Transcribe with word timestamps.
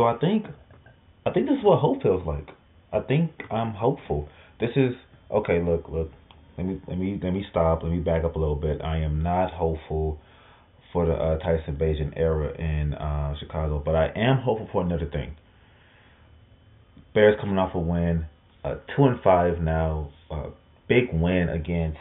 So 0.00 0.06
I 0.06 0.16
think, 0.16 0.46
I 1.26 1.30
think 1.30 1.46
this 1.46 1.58
is 1.58 1.62
what 1.62 1.78
hope 1.78 2.02
feels 2.02 2.26
like. 2.26 2.48
I 2.90 3.00
think 3.00 3.32
I'm 3.50 3.74
hopeful. 3.74 4.30
This 4.58 4.70
is 4.74 4.94
okay. 5.30 5.60
Look, 5.62 5.90
look. 5.90 6.10
Let 6.56 6.66
me 6.66 6.80
let 6.88 6.96
me 6.96 7.20
let 7.22 7.34
me 7.34 7.44
stop. 7.50 7.82
Let 7.82 7.92
me 7.92 7.98
back 7.98 8.24
up 8.24 8.34
a 8.34 8.38
little 8.38 8.56
bit. 8.56 8.80
I 8.80 8.96
am 9.00 9.22
not 9.22 9.52
hopeful 9.52 10.18
for 10.90 11.04
the 11.04 11.12
uh, 11.12 11.38
Tyson 11.40 11.76
Bagent 11.76 12.16
era 12.16 12.50
in 12.58 12.94
uh, 12.94 13.34
Chicago, 13.40 13.82
but 13.84 13.94
I 13.94 14.06
am 14.16 14.38
hopeful 14.38 14.70
for 14.72 14.82
another 14.82 15.04
thing. 15.04 15.36
Bears 17.12 17.36
coming 17.38 17.58
off 17.58 17.74
a 17.74 17.78
win, 17.78 18.24
uh, 18.64 18.76
two 18.96 19.04
and 19.04 19.20
five 19.22 19.60
now, 19.60 20.12
uh, 20.30 20.46
big 20.88 21.12
win 21.12 21.50
against 21.50 21.98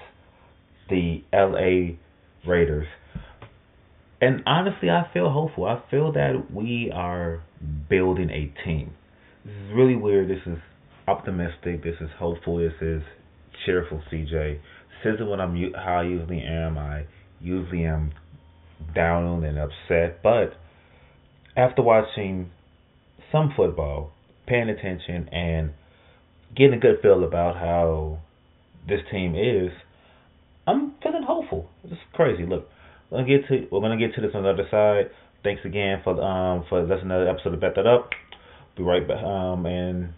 the 0.89 1.21
L.A. 1.33 1.99
Raiders. 2.47 2.87
And 4.21 4.43
honestly, 4.45 4.89
I 4.89 5.07
feel 5.13 5.29
hopeful. 5.29 5.65
I 5.65 5.81
feel 5.89 6.11
that 6.13 6.53
we 6.53 6.91
are 6.93 7.41
building 7.89 8.29
a 8.29 8.53
team. 8.65 8.93
This 9.45 9.53
is 9.53 9.73
really 9.73 9.95
weird. 9.95 10.29
This 10.29 10.45
is 10.45 10.59
optimistic. 11.07 11.83
This 11.83 11.95
is 12.01 12.09
hopeful. 12.17 12.57
This 12.57 12.73
is 12.81 13.01
cheerful. 13.65 14.01
CJ. 14.11 14.59
This 15.03 15.13
isn't 15.15 15.27
what 15.27 15.39
I'm 15.39 15.55
how 15.73 15.99
I 15.99 16.03
usually 16.03 16.41
am. 16.41 16.77
I 16.77 17.05
usually 17.39 17.85
am 17.85 18.11
down 18.93 19.43
and 19.43 19.57
upset, 19.57 20.21
but 20.21 20.53
after 21.55 21.81
watching 21.81 22.51
some 23.31 23.53
football, 23.55 24.11
paying 24.47 24.69
attention, 24.69 25.29
and 25.29 25.71
getting 26.55 26.73
a 26.73 26.79
good 26.79 27.01
feel 27.01 27.23
about 27.23 27.55
how 27.55 28.19
this 28.87 29.01
team 29.11 29.35
is, 29.35 29.71
I'm 30.67 30.93
feeling 31.03 31.23
hopeful. 31.25 31.69
It's 31.83 31.99
crazy. 32.13 32.45
Look, 32.45 32.67
we're 33.09 33.19
gonna 33.19 33.27
get 33.27 33.47
to 33.47 33.67
we're 33.71 33.81
gonna 33.81 33.97
get 33.97 34.15
to 34.15 34.21
this 34.21 34.31
on 34.33 34.43
the 34.43 34.49
other 34.49 34.67
side. 34.69 35.11
Thanks 35.43 35.61
again 35.65 36.01
for 36.03 36.21
um 36.21 36.65
for 36.69 36.81
to 36.81 37.25
the 37.25 37.29
episode 37.29 37.53
of 37.53 37.61
Bet 37.61 37.75
That 37.75 37.87
Up. 37.87 38.09
Be 38.77 38.83
right 38.83 39.07
back 39.07 39.23
um 39.23 39.65
and 39.65 40.09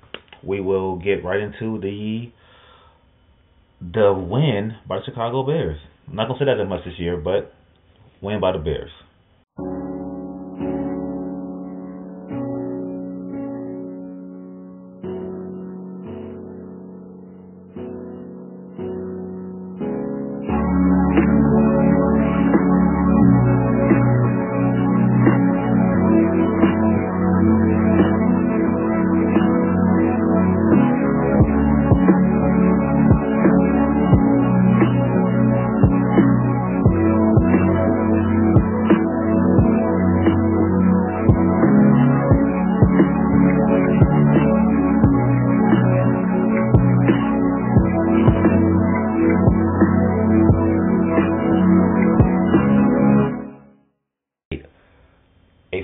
we 0.44 0.60
will 0.60 0.98
get 0.98 1.24
right 1.24 1.40
into 1.40 1.80
the 1.80 2.32
the 3.82 4.14
win 4.14 4.76
by 4.88 5.00
the 5.00 5.06
Chicago 5.06 5.46
Bears. 5.46 5.80
I'm 6.08 6.16
not 6.16 6.28
gonna 6.28 6.40
say 6.40 6.46
that 6.46 6.56
that 6.58 6.66
much 6.66 6.86
this 6.86 7.00
year, 7.00 7.18
but 7.18 7.54
win 8.22 8.40
by 8.40 8.52
the 8.52 8.60
Bears. 8.60 10.01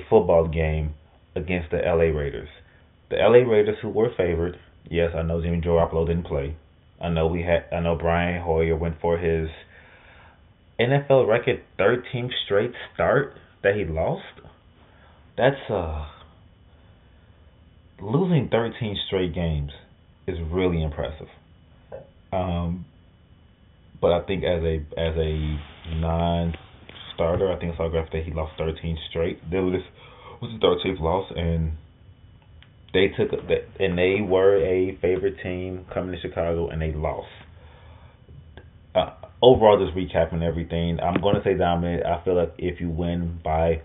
Football 0.08 0.48
game 0.48 0.94
against 1.34 1.70
the 1.70 1.78
LA 1.78 2.16
Raiders. 2.16 2.48
The 3.10 3.16
LA 3.16 3.50
Raiders 3.50 3.76
who 3.80 3.88
were 3.88 4.10
favored. 4.16 4.58
Yes, 4.90 5.10
I 5.16 5.22
know 5.22 5.40
Jimmy 5.40 5.60
Garoppolo 5.60 6.06
didn't 6.06 6.26
play. 6.26 6.56
I 7.00 7.08
know 7.08 7.26
we 7.26 7.42
had 7.42 7.64
I 7.72 7.80
know 7.80 7.96
Brian 7.96 8.42
Hoyer 8.42 8.76
went 8.76 9.00
for 9.00 9.18
his 9.18 9.48
NFL 10.80 11.28
record 11.28 11.62
13th 11.78 12.30
straight 12.44 12.72
start 12.94 13.34
that 13.62 13.74
he 13.76 13.84
lost. 13.84 14.24
That's 15.36 15.70
uh 15.70 16.06
losing 18.00 18.48
13 18.50 18.96
straight 19.06 19.34
games 19.34 19.70
is 20.26 20.38
really 20.50 20.82
impressive. 20.82 21.28
Um 22.32 22.84
but 24.00 24.12
I 24.12 24.20
think 24.26 24.44
as 24.44 24.62
a 24.62 24.76
as 24.98 25.16
a 25.16 25.58
non 25.94 26.54
starter, 27.18 27.50
I 27.50 27.58
think 27.58 27.72
it's 27.72 27.80
autographed 27.80 28.12
that 28.12 28.22
he 28.22 28.32
lost 28.32 28.52
13 28.58 28.96
straight. 29.10 29.50
There 29.50 29.62
was 29.62 29.82
was 30.40 30.52
the 30.52 30.64
13th 30.64 31.00
loss, 31.00 31.32
and 31.34 31.72
they 32.94 33.08
took 33.08 33.32
and 33.80 33.98
they 33.98 34.20
were 34.20 34.56
a 34.64 34.96
favorite 35.02 35.42
team 35.42 35.84
coming 35.92 36.12
to 36.12 36.20
Chicago, 36.20 36.68
and 36.68 36.80
they 36.80 36.92
lost. 36.92 37.26
Uh, 38.94 39.10
overall, 39.42 39.84
just 39.84 39.96
recapping 39.96 40.42
everything, 40.42 41.00
I'm 41.00 41.20
going 41.20 41.34
to 41.34 41.42
say 41.42 41.54
dominant. 41.54 42.06
I 42.06 42.24
feel 42.24 42.36
like 42.36 42.54
if 42.56 42.80
you 42.80 42.88
win 42.88 43.40
by, 43.44 43.82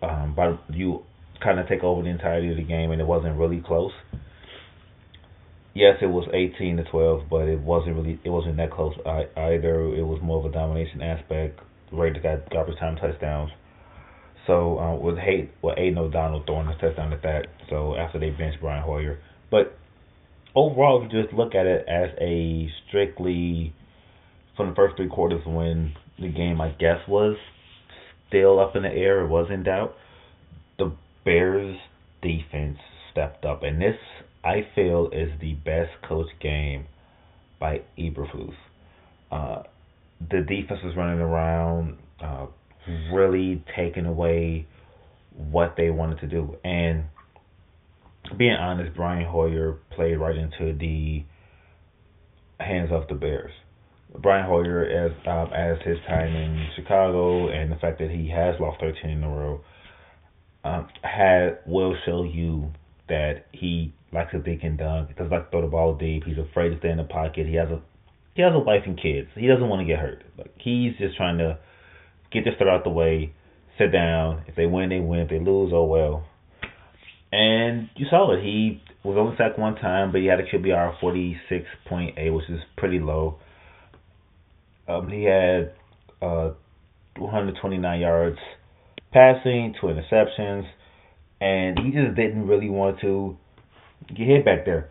um, 0.00 0.34
by 0.34 0.56
you 0.72 1.02
kind 1.42 1.58
of 1.58 1.68
take 1.68 1.82
over 1.82 2.02
the 2.02 2.08
entirety 2.08 2.50
of 2.52 2.56
the 2.56 2.62
game, 2.62 2.92
and 2.92 3.00
it 3.00 3.06
wasn't 3.06 3.36
really 3.36 3.62
close. 3.66 3.92
Yes, 5.74 5.96
it 6.00 6.06
was 6.06 6.26
18 6.32 6.78
to 6.78 6.84
12, 6.84 7.24
but 7.28 7.48
it 7.48 7.60
wasn't 7.60 7.96
really 7.96 8.18
it 8.24 8.30
wasn't 8.30 8.56
that 8.58 8.70
close 8.70 8.94
either. 9.04 9.80
It 9.94 10.06
was 10.06 10.20
more 10.22 10.38
of 10.38 10.46
a 10.46 10.52
domination 10.52 11.02
aspect. 11.02 11.60
Raiders 11.92 12.22
got 12.22 12.50
garbage 12.50 12.78
time 12.78 12.96
touchdowns. 12.96 13.50
So 14.46 14.78
uh, 14.78 14.96
with 14.96 15.18
hate 15.18 15.50
with 15.62 15.78
Aidan 15.78 15.98
O'Connell 15.98 16.44
throwing 16.46 16.68
a 16.68 16.78
touchdown 16.78 17.12
at 17.12 17.22
that. 17.22 17.46
So 17.68 17.96
after 17.96 18.18
they 18.18 18.30
benched 18.30 18.60
Brian 18.60 18.82
Hoyer, 18.82 19.18
but 19.50 19.76
overall, 20.54 21.04
if 21.04 21.12
you 21.12 21.22
just 21.22 21.34
look 21.34 21.54
at 21.54 21.66
it 21.66 21.86
as 21.88 22.10
a 22.20 22.68
strictly 22.88 23.74
from 24.56 24.70
the 24.70 24.74
first 24.74 24.96
three 24.96 25.08
quarters 25.08 25.42
when 25.44 25.94
the 26.18 26.28
game, 26.28 26.60
I 26.60 26.70
guess, 26.70 27.00
was 27.06 27.36
still 28.28 28.58
up 28.58 28.74
in 28.74 28.82
the 28.82 28.88
air, 28.88 29.24
it 29.24 29.28
was 29.28 29.48
in 29.50 29.62
doubt. 29.64 29.94
The 30.78 30.92
Bears 31.24 31.76
defense 32.22 32.78
stepped 33.10 33.44
up, 33.44 33.62
and 33.62 33.80
this 33.80 33.96
I 34.44 34.66
feel 34.74 35.10
is 35.12 35.30
the 35.40 35.54
best 35.54 35.90
coach 36.08 36.28
game 36.40 36.86
by 37.58 37.82
Eberflus. 37.98 38.54
Uh, 39.30 39.62
the 40.20 40.40
defense 40.40 40.80
was 40.84 40.94
running 40.96 41.20
around. 41.20 41.98
Uh, 42.22 42.46
really 43.12 43.64
taking 43.76 44.06
away 44.06 44.66
what 45.32 45.74
they 45.76 45.90
wanted 45.90 46.20
to 46.20 46.26
do. 46.26 46.56
And 46.64 47.04
being 48.36 48.54
honest, 48.54 48.96
Brian 48.96 49.26
Hoyer 49.26 49.78
played 49.94 50.16
right 50.16 50.36
into 50.36 50.76
the 50.78 51.24
hands 52.58 52.90
of 52.92 53.08
the 53.08 53.14
Bears. 53.14 53.52
Brian 54.18 54.46
Hoyer, 54.46 54.84
as 54.84 55.12
um, 55.26 55.52
as 55.52 55.78
his 55.84 55.98
time 56.06 56.34
in 56.34 56.68
Chicago 56.76 57.48
and 57.48 57.70
the 57.70 57.76
fact 57.76 57.98
that 57.98 58.10
he 58.10 58.30
has 58.30 58.54
lost 58.60 58.80
13 58.80 59.10
in 59.10 59.22
a 59.22 59.28
row, 59.28 59.60
um, 60.64 60.88
had 61.02 61.58
will 61.66 61.94
show 62.06 62.24
you 62.24 62.72
that 63.08 63.46
he 63.52 63.92
likes 64.12 64.32
to 64.32 64.42
think 64.42 64.62
and 64.62 64.78
dunk. 64.78 65.08
He 65.08 65.14
doesn't 65.14 65.30
like 65.30 65.46
to 65.46 65.50
throw 65.50 65.60
the 65.62 65.66
ball 65.66 65.94
deep. 65.94 66.24
He's 66.24 66.38
afraid 66.38 66.70
to 66.70 66.78
stay 66.78 66.90
in 66.90 66.96
the 66.96 67.04
pocket. 67.04 67.46
He 67.46 67.54
has 67.56 67.68
a 67.68 67.82
he 68.36 68.42
has 68.42 68.52
a 68.54 68.58
wife 68.58 68.82
and 68.84 69.00
kids. 69.00 69.28
He 69.34 69.46
doesn't 69.46 69.66
want 69.66 69.80
to 69.80 69.86
get 69.86 69.98
hurt. 69.98 70.22
Like 70.36 70.52
he's 70.58 70.92
just 70.98 71.16
trying 71.16 71.38
to 71.38 71.58
get 72.30 72.44
this 72.44 72.54
stuff 72.56 72.68
out 72.70 72.84
the 72.84 72.90
way, 72.90 73.32
sit 73.78 73.90
down. 73.92 74.44
If 74.46 74.54
they 74.56 74.66
win, 74.66 74.90
they 74.90 75.00
win. 75.00 75.20
If 75.20 75.30
they 75.30 75.38
lose, 75.38 75.72
oh 75.74 75.84
well. 75.84 76.26
And 77.32 77.88
you 77.96 78.06
saw 78.10 78.32
it. 78.34 78.42
He 78.42 78.82
was 79.02 79.16
only 79.18 79.36
sacked 79.36 79.58
one 79.58 79.74
time, 79.76 80.12
but 80.12 80.20
he 80.20 80.26
had 80.26 80.38
a 80.38 80.44
QBR 80.44 80.94
of 80.94 81.00
46.8, 81.00 82.34
which 82.34 82.50
is 82.50 82.60
pretty 82.76 82.98
low. 82.98 83.38
Um, 84.86 85.08
he 85.08 85.24
had 85.24 85.72
uh, 86.22 86.50
129 87.16 88.00
yards 88.00 88.38
passing, 89.12 89.74
two 89.80 89.86
interceptions, 89.86 90.64
and 91.40 91.78
he 91.78 91.90
just 91.90 92.14
didn't 92.16 92.46
really 92.46 92.68
want 92.68 93.00
to 93.00 93.36
get 94.08 94.26
hit 94.26 94.44
back 94.44 94.64
there. 94.64 94.90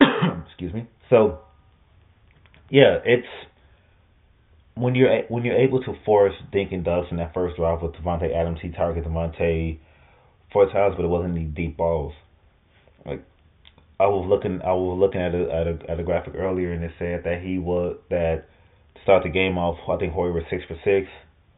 Excuse 0.48 0.72
me. 0.72 0.86
So, 1.10 1.40
yeah, 2.70 2.98
it's 3.04 3.26
when 4.74 4.94
you're 4.94 5.22
when 5.28 5.44
you're 5.44 5.56
able 5.56 5.82
to 5.84 5.94
force 6.04 6.34
Dink 6.52 6.72
and 6.72 6.84
Dust 6.84 7.08
in 7.10 7.18
that 7.18 7.32
first 7.34 7.56
drive 7.56 7.82
with 7.82 7.92
Davante 7.92 8.34
Adams, 8.34 8.58
he 8.62 8.70
targeted 8.70 9.10
Davante 9.10 9.78
four 10.52 10.70
times, 10.70 10.94
but 10.96 11.04
it 11.04 11.08
wasn't 11.08 11.36
any 11.36 11.44
deep 11.44 11.76
balls. 11.76 12.12
Like 13.06 13.24
I 14.00 14.06
was 14.06 14.26
looking, 14.28 14.60
I 14.62 14.72
was 14.72 14.98
looking 14.98 15.20
at 15.20 15.34
a 15.34 15.44
at 15.52 15.66
a, 15.66 15.90
at 15.92 16.00
a 16.00 16.02
graphic 16.02 16.34
earlier, 16.34 16.72
and 16.72 16.82
it 16.82 16.92
said 16.98 17.22
that 17.24 17.42
he 17.42 17.58
was 17.58 17.98
that 18.10 18.46
to 18.94 19.00
start 19.02 19.22
the 19.22 19.30
game 19.30 19.58
off. 19.58 19.78
I 19.88 19.96
think 19.98 20.12
Hoyer 20.12 20.32
was 20.32 20.44
six 20.50 20.64
for 20.66 20.76
six, 20.84 21.08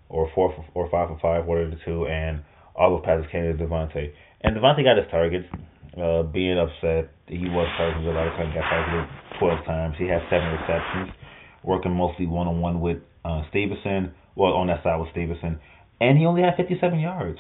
or 0.09 0.31
four 0.35 0.55
for, 0.55 0.65
or 0.75 0.91
five 0.91 1.09
for 1.09 1.19
five, 1.21 1.47
one 1.47 1.71
the 1.71 1.77
two, 1.85 2.07
and 2.07 2.43
all 2.75 2.97
those 2.97 3.05
passes 3.05 3.27
came 3.33 3.45
to 3.45 3.65
Davante. 3.65 4.13
And 4.43 4.57
Davante 4.57 4.85
got 4.85 4.99
his 4.99 5.11
targets. 5.11 5.47
Uh, 5.97 6.23
being 6.25 6.59
upset, 6.59 7.09
he 7.27 7.49
was 7.49 7.65
targeted 7.79 8.05
a 8.05 8.13
lot 8.13 8.29
of 8.29 8.37
times. 8.37 8.53
Got 8.53 8.69
targeted 8.69 9.09
twelve 9.39 9.65
times. 9.65 9.97
He 9.99 10.07
had 10.07 10.23
seven 10.31 10.49
receptions 10.53 11.11
working 11.63 11.93
mostly 11.93 12.27
one 12.27 12.47
on 12.47 12.61
one 12.61 12.81
with 12.81 12.99
uh, 13.25 13.43
Stevenson. 13.51 14.15
Well, 14.35 14.53
on 14.53 14.67
that 14.69 14.83
side 14.83 15.01
with 15.01 15.11
Stevenson, 15.13 15.61
and 16.01 16.19
he 16.19 16.27
only 16.27 16.43
had 16.43 16.57
57 16.57 16.99
yards. 16.99 17.39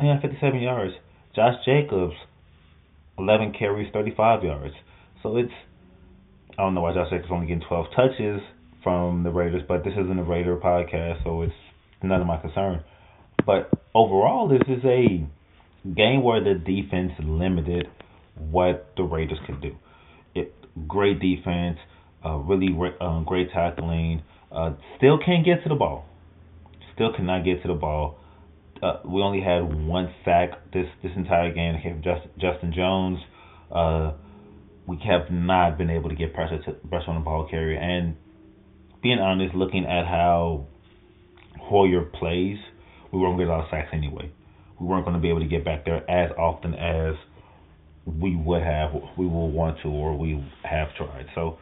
He 0.00 0.08
had 0.08 0.22
57 0.22 0.60
yards. 0.60 0.94
Josh 1.36 1.56
Jacobs, 1.64 2.14
11 3.18 3.52
carries, 3.58 3.92
35 3.92 4.44
yards. 4.44 4.74
So 5.22 5.36
it's 5.36 5.52
I 6.58 6.62
don't 6.62 6.74
know 6.74 6.80
why 6.80 6.94
Josh 6.94 7.10
Jacobs 7.10 7.28
only 7.30 7.46
getting 7.46 7.62
12 7.66 7.86
touches 7.94 8.40
from 8.82 9.22
the 9.22 9.30
Raiders, 9.30 9.62
but 9.66 9.84
this 9.84 9.92
isn't 9.92 10.18
a 10.18 10.24
Raider 10.24 10.56
podcast, 10.56 11.22
so 11.22 11.42
it's 11.42 11.52
none 12.02 12.20
of 12.20 12.26
my 12.26 12.38
concern. 12.38 12.82
But 13.46 13.70
overall, 13.94 14.48
this 14.48 14.62
is 14.68 14.84
a 14.84 15.26
game 15.84 16.22
where 16.22 16.42
the 16.42 16.54
defense 16.54 17.12
limited 17.22 17.86
what 18.36 18.92
the 18.96 19.02
Raiders 19.02 19.38
could 19.46 19.60
do. 19.60 19.76
Great 20.86 21.20
defense, 21.20 21.78
uh, 22.24 22.36
really 22.36 22.76
uh, 23.00 23.20
great 23.20 23.50
tackling. 23.52 24.22
Uh, 24.52 24.72
still 24.96 25.18
can't 25.18 25.44
get 25.44 25.62
to 25.62 25.68
the 25.68 25.74
ball. 25.74 26.06
Still 26.94 27.12
cannot 27.14 27.44
get 27.44 27.62
to 27.62 27.68
the 27.68 27.74
ball. 27.74 28.18
Uh, 28.82 29.00
we 29.04 29.20
only 29.20 29.40
had 29.40 29.86
one 29.86 30.12
sack 30.24 30.50
this 30.72 30.86
this 31.02 31.12
entire 31.16 31.52
game. 31.52 31.74
Just, 32.02 32.26
Justin 32.38 32.72
Jones. 32.74 33.18
Uh, 33.70 34.12
we 34.86 34.98
have 35.06 35.30
not 35.30 35.78
been 35.78 35.90
able 35.90 36.08
to 36.08 36.16
get 36.16 36.34
pressure 36.34 36.58
to 36.64 36.72
pressure 36.88 37.10
on 37.10 37.16
the 37.16 37.24
ball 37.24 37.46
carrier. 37.48 37.78
And 37.78 38.16
being 39.02 39.18
honest, 39.18 39.54
looking 39.54 39.84
at 39.84 40.06
how 40.06 40.66
Hoyer 41.60 42.02
plays, 42.02 42.58
we 43.12 43.18
weren't 43.18 43.36
going 43.36 43.38
to 43.38 43.44
get 43.44 43.50
a 43.50 43.56
lot 43.56 43.64
of 43.64 43.70
sacks 43.70 43.90
anyway. 43.92 44.32
We 44.80 44.86
weren't 44.86 45.04
going 45.04 45.14
to 45.14 45.20
be 45.20 45.28
able 45.28 45.40
to 45.40 45.46
get 45.46 45.64
back 45.64 45.84
there 45.84 46.08
as 46.10 46.30
often 46.36 46.74
as 46.74 47.14
we 48.18 48.36
would 48.36 48.62
have, 48.62 48.90
we 49.16 49.26
will 49.26 49.50
want 49.50 49.78
to, 49.82 49.88
or 49.88 50.16
we 50.16 50.44
have 50.64 50.88
tried. 50.96 51.26
So 51.34 51.58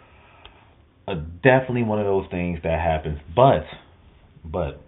uh, 1.07 1.15
definitely 1.43 1.83
one 1.83 1.99
of 1.99 2.07
those 2.07 2.27
things 2.31 2.61
that 2.63 2.79
happens. 2.81 3.19
But, 3.35 3.65
but 4.45 4.83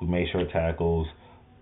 we 0.00 0.06
made 0.06 0.28
sure 0.32 0.44
tackles. 0.52 1.06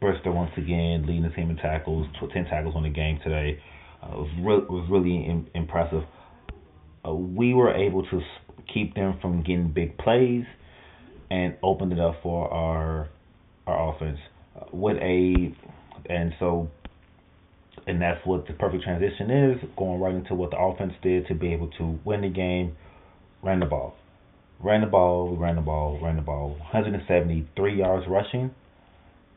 Brisker 0.00 0.32
once 0.32 0.52
again 0.56 1.04
leading 1.06 1.22
the 1.22 1.28
team 1.28 1.50
in 1.50 1.56
tackles, 1.56 2.06
ten 2.32 2.44
tackles 2.46 2.74
on 2.74 2.84
the 2.84 2.88
game 2.88 3.20
today. 3.22 3.62
Uh, 4.02 4.16
was 4.16 4.30
re- 4.38 4.66
was 4.66 4.88
really 4.90 5.16
in- 5.16 5.46
impressive. 5.54 6.02
Uh, 7.06 7.12
we 7.12 7.52
were 7.52 7.74
able 7.74 8.02
to 8.06 8.20
keep 8.72 8.94
them 8.94 9.18
from 9.20 9.40
getting 9.42 9.70
big 9.70 9.98
plays 9.98 10.44
and 11.30 11.54
opened 11.62 11.92
it 11.92 12.00
up 12.00 12.14
for 12.22 12.50
our 12.50 13.08
our 13.66 13.94
offense 13.94 14.18
uh, 14.56 14.64
with 14.72 14.96
a 14.96 15.54
and 16.08 16.32
so 16.38 16.70
and 17.90 18.00
that's 18.00 18.24
what 18.24 18.46
the 18.46 18.52
perfect 18.52 18.84
transition 18.84 19.30
is 19.30 19.58
going 19.76 20.00
right 20.00 20.14
into 20.14 20.32
what 20.32 20.50
the 20.50 20.56
offense 20.56 20.92
did 21.02 21.26
to 21.26 21.34
be 21.34 21.52
able 21.52 21.68
to 21.72 21.98
win 22.04 22.20
the 22.20 22.28
game. 22.28 22.76
Ran 23.42 23.58
the 23.58 23.66
ball. 23.66 23.96
Ran 24.60 24.82
the 24.82 24.86
ball 24.86 25.36
ran 25.36 25.56
the 25.56 25.62
ball 25.62 25.98
ran 26.00 26.16
the 26.16 26.22
ball. 26.22 26.50
173 26.50 27.76
yards 27.76 28.06
rushing. 28.08 28.52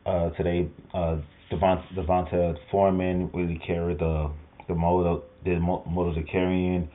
Uh, 0.06 0.30
today 0.30 0.68
uh, 0.92 1.16
D'Onta, 1.50 2.54
Foreman 2.70 3.30
really 3.34 3.60
carried 3.66 3.98
the 3.98 4.30
the 4.68 4.74
motor 4.74 5.24
did 5.44 5.60
motor 5.60 6.14
the 6.14 6.24
carrying. 6.24 6.88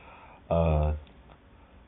Uh, 0.50 0.94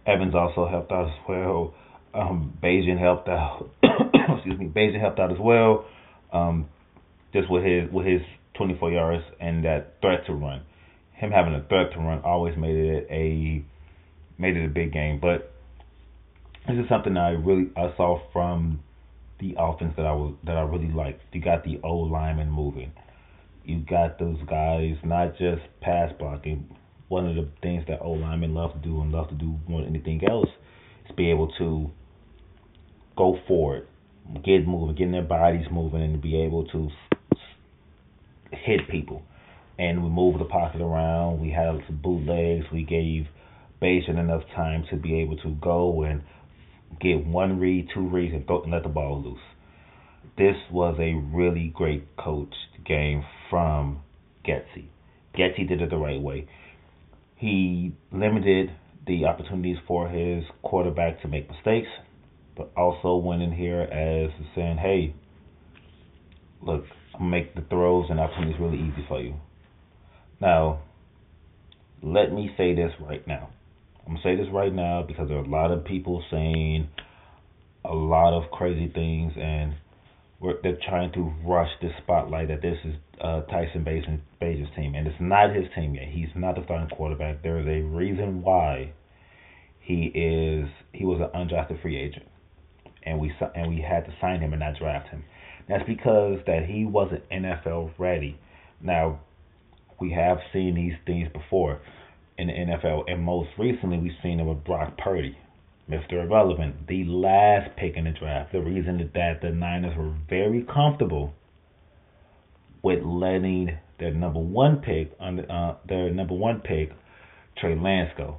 Evans 0.06 0.34
also 0.34 0.68
helped 0.68 0.92
out 0.92 1.06
as 1.08 1.18
well. 1.26 1.74
Um, 2.12 2.58
helped 2.62 3.28
out. 3.28 3.70
excuse 3.82 4.58
me, 4.58 4.66
Bagent 4.66 5.00
helped 5.00 5.18
out 5.18 5.32
as 5.32 5.38
well. 5.40 5.86
Um, 6.30 6.68
just 7.32 7.50
with 7.50 7.64
his 7.64 7.90
with 7.90 8.06
his 8.06 8.20
24 8.62 8.92
yards 8.92 9.24
and 9.40 9.64
that 9.64 9.96
threat 10.00 10.24
to 10.26 10.32
run. 10.32 10.62
Him 11.14 11.32
having 11.32 11.54
a 11.54 11.62
threat 11.68 11.92
to 11.94 11.98
run 11.98 12.22
always 12.24 12.56
made 12.56 12.76
it 12.76 13.08
a 13.10 13.64
made 14.38 14.56
it 14.56 14.64
a 14.64 14.68
big 14.68 14.92
game. 14.92 15.18
But 15.20 15.52
this 16.68 16.76
is 16.76 16.88
something 16.88 17.16
I 17.16 17.30
really 17.30 17.70
I 17.76 17.92
saw 17.96 18.20
from 18.32 18.80
the 19.40 19.56
offense 19.58 19.94
that 19.96 20.06
I 20.06 20.12
was 20.12 20.34
that 20.44 20.56
I 20.56 20.62
really 20.62 20.92
liked. 20.92 21.22
You 21.32 21.40
got 21.40 21.64
the 21.64 21.80
old 21.82 22.12
lineman 22.12 22.50
moving. 22.50 22.92
You 23.64 23.80
got 23.80 24.20
those 24.20 24.38
guys 24.48 24.94
not 25.04 25.36
just 25.38 25.62
pass 25.80 26.12
blocking. 26.18 26.68
One 27.08 27.28
of 27.28 27.34
the 27.34 27.48
things 27.62 27.84
that 27.88 28.00
old 28.00 28.20
linemen 28.20 28.54
love 28.54 28.72
to 28.74 28.78
do 28.78 29.00
and 29.00 29.10
love 29.12 29.28
to 29.28 29.34
do 29.34 29.58
more 29.68 29.82
than 29.82 29.94
anything 29.94 30.22
else 30.28 30.48
is 31.08 31.16
be 31.16 31.30
able 31.30 31.52
to 31.58 31.90
go 33.16 33.38
forward, 33.46 33.86
get 34.44 34.66
moving, 34.66 34.94
getting 34.94 35.12
their 35.12 35.22
bodies 35.22 35.66
moving, 35.70 36.02
and 36.02 36.22
be 36.22 36.40
able 36.40 36.64
to 36.68 36.88
hit 38.52 38.88
people. 38.90 39.22
And 39.78 40.02
we 40.02 40.10
moved 40.10 40.38
the 40.38 40.44
pocket 40.44 40.80
around. 40.80 41.40
We 41.40 41.50
had 41.50 41.80
some 41.86 42.00
bootlegs. 42.02 42.66
We 42.72 42.84
gave 42.84 43.26
Bagent 43.80 44.18
enough 44.18 44.42
time 44.54 44.84
to 44.90 44.96
be 44.96 45.20
able 45.20 45.36
to 45.38 45.50
go 45.60 46.02
and 46.02 46.22
get 47.00 47.26
one 47.26 47.58
read, 47.58 47.88
two 47.94 48.08
reads, 48.08 48.34
and, 48.34 48.46
go, 48.46 48.62
and 48.62 48.72
let 48.72 48.82
the 48.82 48.88
ball 48.88 49.22
loose. 49.22 49.38
This 50.36 50.56
was 50.70 50.96
a 50.98 51.14
really 51.34 51.72
great 51.74 52.16
coach 52.16 52.54
game 52.86 53.24
from 53.50 54.00
Getsy. 54.46 54.86
Getsy 55.36 55.68
did 55.68 55.80
it 55.80 55.90
the 55.90 55.96
right 55.96 56.20
way. 56.20 56.46
He 57.36 57.94
limited 58.12 58.70
the 59.06 59.24
opportunities 59.24 59.78
for 59.88 60.08
his 60.08 60.44
quarterback 60.62 61.22
to 61.22 61.28
make 61.28 61.50
mistakes 61.50 61.88
but 62.56 62.70
also 62.76 63.16
went 63.16 63.42
in 63.42 63.52
here 63.52 63.80
as 63.80 64.30
saying, 64.54 64.76
hey, 64.78 65.14
look, 66.60 66.84
make 67.20 67.54
the 67.54 67.62
throws 67.62 68.06
and 68.10 68.18
opportunities 68.20 68.60
really 68.60 68.78
easy 68.78 69.04
for 69.08 69.20
you. 69.20 69.34
Now, 70.40 70.80
let 72.02 72.32
me 72.32 72.50
say 72.56 72.74
this 72.74 72.92
right 73.00 73.26
now. 73.26 73.50
I'm 74.06 74.14
gonna 74.14 74.22
say 74.22 74.36
this 74.36 74.48
right 74.52 74.72
now 74.72 75.02
because 75.06 75.28
there 75.28 75.38
are 75.38 75.44
a 75.44 75.48
lot 75.48 75.70
of 75.70 75.84
people 75.84 76.22
saying 76.30 76.88
a 77.84 77.94
lot 77.94 78.32
of 78.36 78.50
crazy 78.50 78.90
things, 78.92 79.32
and 79.36 79.74
they're 80.62 80.78
trying 80.88 81.12
to 81.12 81.32
rush 81.46 81.70
this 81.80 81.92
spotlight 82.02 82.48
that 82.48 82.62
this 82.62 82.78
is 82.84 82.94
uh, 83.20 83.42
Tyson 83.42 83.84
Bagent's 83.84 84.74
team, 84.74 84.94
and 84.96 85.06
it's 85.06 85.20
not 85.20 85.54
his 85.54 85.66
team 85.76 85.94
yet. 85.94 86.08
He's 86.08 86.28
not 86.34 86.56
the 86.56 86.64
starting 86.64 86.88
quarterback. 86.88 87.42
There 87.42 87.60
is 87.60 87.66
a 87.66 87.86
reason 87.86 88.42
why 88.42 88.92
he 89.78 90.06
is 90.06 90.68
he 90.92 91.04
was 91.04 91.20
an 91.20 91.28
undrafted 91.38 91.80
free 91.82 91.96
agent 91.96 92.26
and 93.04 93.18
we 93.18 93.32
and 93.54 93.74
we 93.74 93.80
had 93.80 94.04
to 94.04 94.12
sign 94.20 94.40
him 94.40 94.52
and 94.52 94.60
not 94.60 94.76
draft 94.78 95.08
him. 95.08 95.24
That's 95.68 95.84
because 95.86 96.38
that 96.46 96.66
he 96.66 96.84
wasn't 96.84 97.28
NFL 97.30 97.92
ready. 97.98 98.38
Now, 98.80 99.20
we 100.00 100.12
have 100.12 100.38
seen 100.52 100.74
these 100.74 100.94
things 101.06 101.28
before 101.32 101.80
in 102.38 102.48
the 102.48 102.52
NFL, 102.52 103.04
and 103.10 103.22
most 103.22 103.50
recently 103.58 103.98
we've 103.98 104.12
seen 104.22 104.40
it 104.40 104.44
with 104.44 104.64
Brock 104.64 104.98
Purdy, 104.98 105.38
Mr. 105.88 106.24
Irrelevant, 106.24 106.88
the 106.88 107.04
last 107.04 107.76
pick 107.76 107.96
in 107.96 108.04
the 108.04 108.10
draft. 108.10 108.52
The 108.52 108.60
reason 108.60 109.10
that 109.14 109.40
the 109.40 109.50
Niners 109.50 109.96
were 109.96 110.14
very 110.28 110.66
comfortable 110.72 111.32
with 112.82 113.02
letting 113.04 113.78
their 114.00 114.12
number 114.12 114.40
one 114.40 114.78
pick 114.78 115.12
on 115.20 115.40
uh, 115.40 115.76
their 115.88 116.10
number 116.10 116.34
one 116.34 116.60
pick, 116.60 116.90
Trey 117.56 117.78
Lance 117.78 118.10
go. 118.16 118.38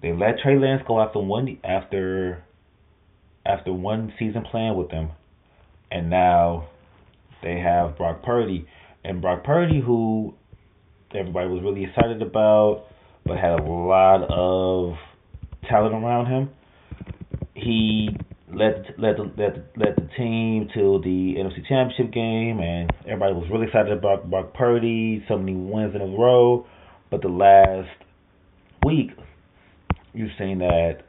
They 0.00 0.12
let 0.12 0.38
Trey 0.38 0.58
Lance 0.58 0.82
go 0.86 1.00
after 1.00 1.18
one 1.18 1.58
after 1.64 2.44
after 3.46 3.72
one 3.72 4.12
season 4.18 4.44
playing 4.50 4.76
with 4.76 4.90
them, 4.90 5.10
and 5.90 6.10
now 6.10 6.68
they 7.42 7.58
have 7.58 7.96
Brock 7.96 8.22
Purdy 8.22 8.66
and 9.04 9.20
Brock 9.22 9.44
Purdy, 9.44 9.80
who 9.80 10.34
everybody 11.14 11.48
was 11.48 11.62
really 11.62 11.84
excited 11.84 12.22
about, 12.22 12.84
but 13.24 13.36
had 13.36 13.60
a 13.60 13.62
lot 13.62 14.22
of 14.28 14.96
talent 15.68 15.94
around 15.94 16.26
him. 16.26 16.50
He 17.54 18.08
led 18.52 18.94
led 18.98 19.18
led 19.36 19.64
led 19.76 19.96
the 19.96 20.08
team 20.16 20.68
to 20.74 21.00
the 21.02 21.34
NFC 21.38 21.66
Championship 21.68 22.12
game, 22.12 22.60
and 22.60 22.90
everybody 23.04 23.34
was 23.34 23.48
really 23.50 23.66
excited 23.66 23.92
about 23.92 24.28
Brock 24.30 24.54
Purdy. 24.54 25.24
So 25.28 25.38
many 25.38 25.54
wins 25.54 25.94
in 25.94 26.00
a 26.00 26.06
row, 26.06 26.66
but 27.10 27.22
the 27.22 27.28
last 27.28 27.88
week 28.84 29.10
you've 30.12 30.30
seen 30.38 30.58
that 30.58 31.05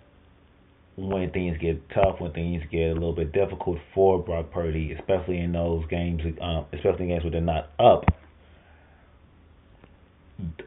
when 0.98 1.30
things 1.32 1.58
get 1.62 1.90
tough, 1.92 2.20
when 2.20 2.34
things 2.34 2.64
get 2.72 2.90
a 2.90 2.94
little 2.94 3.14
bit 3.14 3.32
difficult 3.32 3.78
for 3.94 4.22
Brock 4.22 4.52
Purdy, 4.52 4.94
especially 5.00 5.40
in 5.40 5.52
those 5.52 5.86
games, 5.90 6.22
um, 6.42 6.66
especially 6.74 7.04
in 7.04 7.08
games 7.10 7.24
where 7.24 7.32
they're 7.32 7.42
not 7.42 7.70
up, 7.80 8.04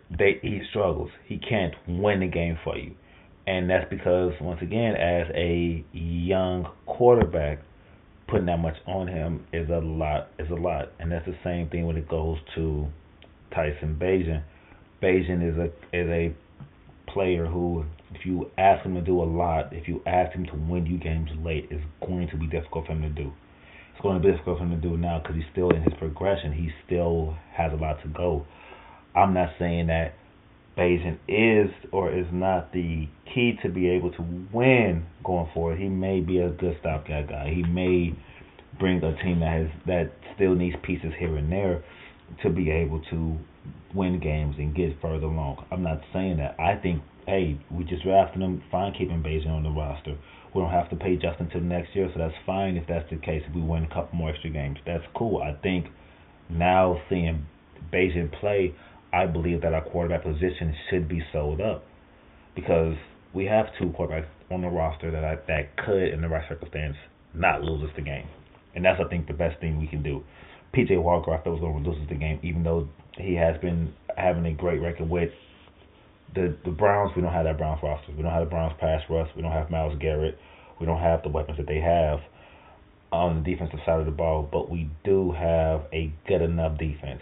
they 0.09 0.39
he 0.41 0.61
struggles. 0.71 1.11
He 1.27 1.39
can't 1.39 1.75
win 1.89 2.21
the 2.21 2.29
game 2.29 2.57
for 2.63 2.79
you, 2.79 2.95
and 3.47 3.69
that's 3.69 3.91
because 3.91 4.33
once 4.41 4.61
again, 4.63 4.95
as 4.95 5.27
a 5.35 5.85
young 5.93 6.69
quarterback, 6.87 7.59
putting 8.29 8.47
that 8.47 8.59
much 8.59 8.77
on 8.87 9.09
him 9.09 9.47
is 9.53 9.69
a 9.69 9.81
lot. 9.81 10.29
Is 10.39 10.51
a 10.51 10.55
lot, 10.55 10.93
and 11.01 11.11
that's 11.11 11.27
the 11.27 11.37
same 11.43 11.69
thing 11.71 11.87
when 11.87 11.97
it 11.97 12.09
goes 12.09 12.39
to 12.55 12.87
Tyson 13.53 13.99
Bagent. 14.01 14.45
Bagent 15.03 15.53
is 15.53 15.59
a 15.59 15.67
is 15.97 16.09
a 16.09 16.37
player 17.12 17.47
who, 17.47 17.85
if 18.14 18.25
you 18.25 18.50
ask 18.59 18.85
him 18.85 18.95
to 18.95 19.00
do 19.00 19.23
a 19.23 19.25
lot, 19.25 19.73
if 19.73 19.88
you 19.88 20.02
ask 20.07 20.35
him 20.35 20.47
to 20.47 20.55
win 20.55 20.87
you 20.87 20.99
games 20.99 21.31
late, 21.45 21.69
it's 21.71 21.85
going 22.07 22.29
to 22.29 22.37
be 22.37 22.47
difficult 22.47 22.87
for 22.87 22.93
him 22.93 23.02
to 23.02 23.09
do. 23.09 23.33
It's 23.93 24.02
going 24.02 24.21
to 24.21 24.26
be 24.26 24.33
difficult 24.33 24.59
for 24.59 24.64
him 24.64 24.71
to 24.71 24.88
do 24.88 24.97
now 24.97 25.21
because 25.21 25.37
he's 25.37 25.50
still 25.52 25.71
in 25.71 25.83
his 25.83 25.93
progression. 25.99 26.52
He 26.52 26.71
still 26.87 27.37
has 27.55 27.73
a 27.73 27.76
lot 27.76 28.02
to 28.02 28.09
go. 28.09 28.47
I'm 29.14 29.35
not 29.35 29.50
saying 29.59 29.88
that 29.88 30.14
Bagent 30.76 31.19
is 31.29 31.71
or 31.93 32.17
is 32.17 32.26
not 32.33 32.73
the 32.73 33.09
key 33.35 33.59
to 33.62 33.69
be 33.69 33.88
able 33.90 34.12
to 34.12 34.23
win 34.52 35.05
going 35.25 35.50
forward. 35.52 35.79
He 35.79 35.88
may 35.88 36.21
be 36.21 36.38
a 36.38 36.49
good 36.49 36.76
stopgap 36.81 37.29
guy. 37.29 37.52
He 37.55 37.62
may 37.62 38.14
bring 38.79 39.02
a 39.02 39.23
team 39.23 39.40
that 39.40 39.52
has 39.52 39.69
that 39.87 40.12
still 40.35 40.55
needs 40.55 40.76
pieces 40.83 41.12
here 41.19 41.37
and 41.37 41.50
there 41.52 41.83
to 42.43 42.50
be 42.50 42.71
able 42.71 43.00
to 43.11 43.37
win 43.95 44.21
games 44.21 44.57
and 44.59 44.75
get 44.75 45.00
further 45.00 45.27
along. 45.27 45.65
I'm 45.71 45.83
not 45.83 46.00
saying 46.12 46.39
that. 46.39 46.57
I 46.59 46.77
think, 46.77 47.03
hey, 47.27 47.59
we 47.71 47.85
just 47.85 48.03
drafted 48.03 48.43
him, 48.43 48.62
fine 48.71 48.93
keeping 48.93 49.23
Bagent 49.23 49.50
on 49.50 49.62
the 49.62 49.71
roster. 49.71 50.17
We 50.55 50.61
don't 50.61 50.71
have 50.71 50.91
to 50.91 50.97
pay 50.97 51.17
Justin 51.17 51.49
till 51.50 51.61
next 51.61 51.95
year, 51.95 52.11
so 52.12 52.19
that's 52.19 52.35
fine 52.45 52.77
if 52.77 52.87
that's 52.89 53.09
the 53.11 53.17
case. 53.17 53.43
If 53.49 53.55
we 53.55 53.62
win 53.62 53.85
a 53.85 53.89
couple 53.89 54.19
more 54.19 54.31
extra 54.31 54.50
games, 54.50 54.79
that's 54.85 55.05
cool. 55.15 55.43
I 55.43 55.55
think 55.62 55.87
now 56.49 57.00
seeing 57.09 57.47
Bagent 57.93 58.39
play, 58.41 58.75
I 59.12 59.27
believe 59.27 59.62
that 59.62 59.75
our 59.75 59.83
quarterback 59.83 60.25
position 60.25 60.75
should 60.89 61.09
be 61.09 61.23
sold 61.33 61.61
up 61.61 61.85
because 62.55 62.95
we 63.33 63.45
have 63.47 63.67
two 63.79 63.87
quarterbacks 63.87 64.27
on 64.50 64.62
the 64.62 64.69
roster 64.69 65.11
that 65.11 65.25
I, 65.25 65.37
that 65.47 65.77
could, 65.77 66.12
in 66.12 66.21
the 66.21 66.29
right 66.29 66.45
circumstance, 66.49 66.97
not 67.35 67.62
lose 67.62 67.83
us 67.85 67.91
the 67.97 68.03
game, 68.03 68.27
and 68.75 68.85
that's 68.85 69.00
I 69.05 69.09
think 69.09 69.29
the 69.29 69.35
best 69.35 69.61
thing 69.61 69.79
we 69.79 69.87
can 69.87 70.03
do. 70.03 70.23
PJ 70.75 71.00
Walker, 71.03 71.33
I 71.33 71.39
thought 71.39 71.53
was 71.53 71.61
going 71.61 71.83
to 71.83 71.91
lose 71.91 71.99
us 72.00 72.09
the 72.09 72.15
game, 72.17 72.39
even 72.43 72.62
though 72.62 72.89
he 73.17 73.35
has 73.35 73.61
been 73.61 73.93
having 74.17 74.47
a 74.47 74.52
great 74.52 74.81
record 74.81 75.09
with 75.09 75.31
the 76.35 76.57
the 76.64 76.71
Browns. 76.71 77.12
We 77.17 77.23
don't 77.23 77.33
have 77.33 77.45
that 77.45 77.59
Browns 77.59 77.81
roster. 77.83 78.12
We 78.17 78.23
don't 78.23 78.33
have 78.33 78.45
the 78.45 78.50
Browns 78.50 78.75
pass 78.81 79.02
rush. 79.09 79.29
We 79.35 79.43
don't 79.43 79.52
have 79.52 79.71
Myles 79.71 79.99
Garrett. 80.00 80.38
We 80.79 80.87
don't 80.87 81.00
have 81.00 81.23
the 81.23 81.29
weapons 81.29 81.59
that 81.59 81.67
they 81.67 81.81
have 81.81 82.21
on 83.12 83.43
the 83.43 83.50
defensive 83.50 83.81
side 83.85 84.00
of 84.00 84.07
the 84.07 84.12
ball, 84.12 84.49
but 84.50 84.71
we 84.71 84.88
do 85.05 85.33
have 85.33 85.83
a 85.93 86.12
good 86.26 86.43
enough 86.43 86.79
defense. 86.79 87.21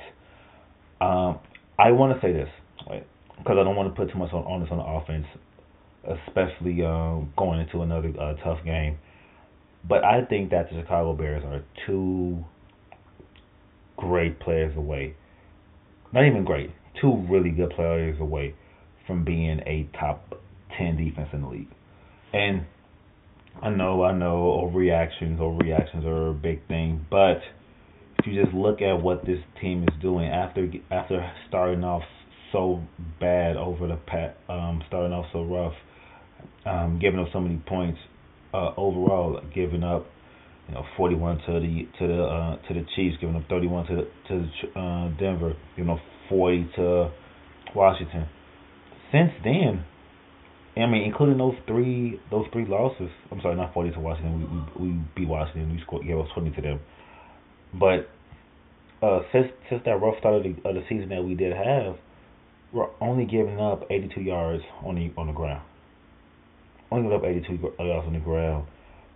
Um, 1.01 1.39
I 1.79 1.93
want 1.93 2.15
to 2.15 2.27
say 2.27 2.33
this? 2.33 2.49
Because 3.39 3.57
I 3.59 3.65
don't 3.65 3.77
want 3.77 3.95
to 3.95 4.01
put 4.01 4.13
too 4.13 4.19
much 4.19 4.33
on, 4.33 4.45
on 4.45 4.61
this 4.61 4.69
on 4.71 4.79
the 4.79 4.85
offense, 4.85 5.27
especially 6.05 6.85
um, 6.85 7.33
going 7.37 7.61
into 7.61 7.83
another 7.83 8.13
uh, 8.21 8.35
tough 8.45 8.65
game. 8.65 8.99
But 9.89 10.05
I 10.05 10.25
think 10.25 10.51
that 10.51 10.69
the 10.71 10.81
Chicago 10.81 11.15
Bears 11.15 11.43
are 11.45 11.63
two 11.87 12.45
great 13.97 14.41
players 14.41 14.77
away. 14.77 15.15
Not 16.13 16.27
even 16.27 16.45
great, 16.45 16.71
two 17.01 17.25
really 17.29 17.51
good 17.51 17.71
players 17.71 18.19
away 18.21 18.55
from 19.07 19.25
being 19.25 19.61
a 19.67 19.89
top 19.99 20.35
10 20.77 20.97
defense 20.97 21.29
in 21.33 21.43
the 21.43 21.49
league. 21.49 21.71
And 22.33 22.67
I 23.63 23.71
know, 23.71 24.05
I 24.05 24.13
know, 24.13 24.63
overreactions, 24.65 25.39
overreactions 25.39 26.05
are 26.05 26.31
a 26.31 26.35
big 26.35 26.67
thing, 26.69 27.07
but 27.11 27.41
if 28.19 28.27
you 28.27 28.43
just 28.43 28.55
look 28.55 28.81
at 28.83 29.03
what 29.03 29.25
this 29.25 29.39
team 29.61 29.83
is 29.83 30.03
doing 30.03 30.27
after 30.27 30.69
after 30.91 31.33
starting 31.49 31.85
off 31.85 32.03
so 32.53 32.83
bad 33.21 33.57
over 33.57 33.87
the 33.87 33.97
pat, 33.97 34.39
um, 34.49 34.83
starting 34.89 35.13
off 35.13 35.27
so 35.33 35.45
rough, 35.45 35.75
um, 36.67 36.99
giving 37.01 37.21
up 37.21 37.29
so 37.33 37.41
many 37.41 37.57
points, 37.67 37.99
uh, 38.55 38.73
overall, 38.77 39.41
giving 39.55 39.83
up, 39.83 40.07
you 40.69 40.75
know, 40.75 40.85
41 40.97 41.39
to 41.47 41.53
the 41.61 41.89
to 41.99 42.07
the 42.07 42.23
uh, 42.23 42.57
to 42.69 42.75
the 42.75 42.85
Chiefs, 42.95 43.17
giving 43.21 43.37
up 43.37 43.43
31 43.49 43.87
to 43.87 43.95
to 43.97 44.05
the, 44.29 44.81
uh, 44.81 45.09
Denver, 45.19 45.55
you 45.77 45.85
know, 45.85 45.99
40 46.29 46.71
to 46.77 47.11
Washington. 47.75 48.29
Since 49.11 49.33
then, 49.43 49.85
I 50.77 50.87
mean, 50.87 51.05
including 51.05 51.39
those 51.39 51.55
three 51.67 52.21
those 52.31 52.47
three 52.53 52.67
losses. 52.67 53.09
I'm 53.33 53.41
sorry, 53.41 53.57
not 53.57 53.73
40 53.73 53.93
to 53.93 54.01
Washington. 54.01 54.67
We 54.77 54.85
we, 54.85 54.93
we 54.93 55.01
beat 55.17 55.29
Washington. 55.29 55.73
We 55.73 55.81
scored 55.83 56.07
gave 56.07 56.19
us 56.19 56.29
20 56.35 56.51
to 56.51 56.61
them. 56.61 56.81
But 57.73 58.09
uh, 59.03 59.21
since 59.33 59.47
since 59.71 59.83
that 59.87 60.01
rough 60.01 60.19
start 60.19 60.37
of 60.37 60.43
the, 60.43 60.69
of 60.69 60.75
the 60.75 60.83
season 60.89 61.09
that 61.09 61.25
we 61.25 61.35
did 61.35 61.53
have, 61.57 61.97
we're 62.73 62.89
only 63.01 63.25
giving 63.25 63.59
up 63.59 63.85
82 63.91 64.21
yards 64.21 64.63
on 64.85 64.97
the 64.97 65.13
on 65.17 65.29
the 65.29 65.33
ground. 65.33 65.63
Only 66.91 67.09
giving 67.09 67.19
up 67.19 67.25
82 67.25 67.85
yards 67.85 68.07
on 68.07 68.13
the 68.13 68.21
ground. 68.21 68.67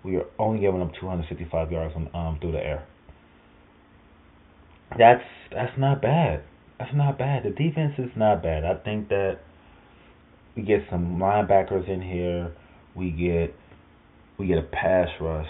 We 0.04 0.16
are 0.16 0.26
only 0.38 0.60
giving 0.60 0.82
up 0.82 0.92
265 1.00 1.70
yards 1.70 1.94
on 1.94 2.08
um 2.14 2.38
through 2.40 2.52
the 2.52 2.64
air. 2.64 2.86
That's 4.98 5.24
that's 5.50 5.78
not 5.78 6.02
bad. 6.02 6.42
That's 6.78 6.94
not 6.94 7.18
bad. 7.18 7.44
The 7.44 7.50
defense 7.50 7.94
is 7.98 8.10
not 8.16 8.42
bad. 8.42 8.64
I 8.64 8.74
think 8.82 9.08
that 9.08 9.38
we 10.56 10.62
get 10.62 10.80
some 10.90 11.18
linebackers 11.18 11.88
in 11.88 12.02
here. 12.02 12.52
We 12.94 13.10
get 13.10 13.54
we 14.38 14.46
get 14.46 14.58
a 14.58 14.62
pass 14.62 15.08
rush. 15.20 15.48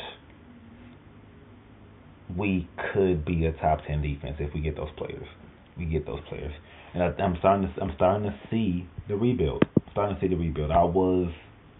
We 2.36 2.68
could 2.92 3.24
be 3.24 3.46
a 3.46 3.52
top 3.52 3.80
ten 3.86 4.02
defense 4.02 4.36
if 4.38 4.54
we 4.54 4.60
get 4.60 4.76
those 4.76 4.90
players. 4.96 5.26
We 5.76 5.86
get 5.86 6.06
those 6.06 6.20
players, 6.28 6.52
and 6.94 7.02
I, 7.02 7.06
I'm 7.22 7.36
starting 7.38 7.72
to 7.72 7.82
I'm 7.82 7.92
starting 7.96 8.30
to 8.30 8.38
see 8.50 8.86
the 9.08 9.16
rebuild. 9.16 9.64
I'm 9.76 9.92
starting 9.92 10.16
to 10.16 10.20
see 10.20 10.28
the 10.28 10.36
rebuild. 10.36 10.70
I 10.70 10.84
was 10.84 11.32